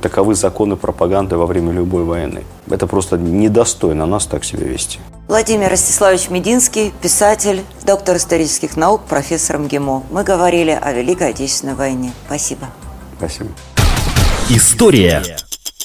Таковы 0.00 0.34
законы 0.34 0.76
пропаганды 0.76 1.36
во 1.36 1.44
время 1.44 1.72
любой 1.72 2.04
войны. 2.04 2.44
Это 2.70 2.86
просто 2.86 3.18
недостойно 3.18 4.06
нас 4.06 4.24
так 4.24 4.42
себя 4.44 4.64
вести. 4.64 5.00
Владимир 5.28 5.68
Ростиславович 5.70 6.30
Мединский, 6.30 6.94
писатель, 7.02 7.62
доктор 7.84 8.16
исторических 8.16 8.76
наук, 8.76 9.02
профессор 9.02 9.58
МГИМО. 9.58 10.04
Мы 10.10 10.24
говорили 10.24 10.70
о 10.70 10.92
Великой 10.92 11.30
Отечественной 11.30 11.74
войне. 11.74 12.12
Спасибо. 12.26 12.68
Спасибо. 13.18 13.50
История 14.48 15.22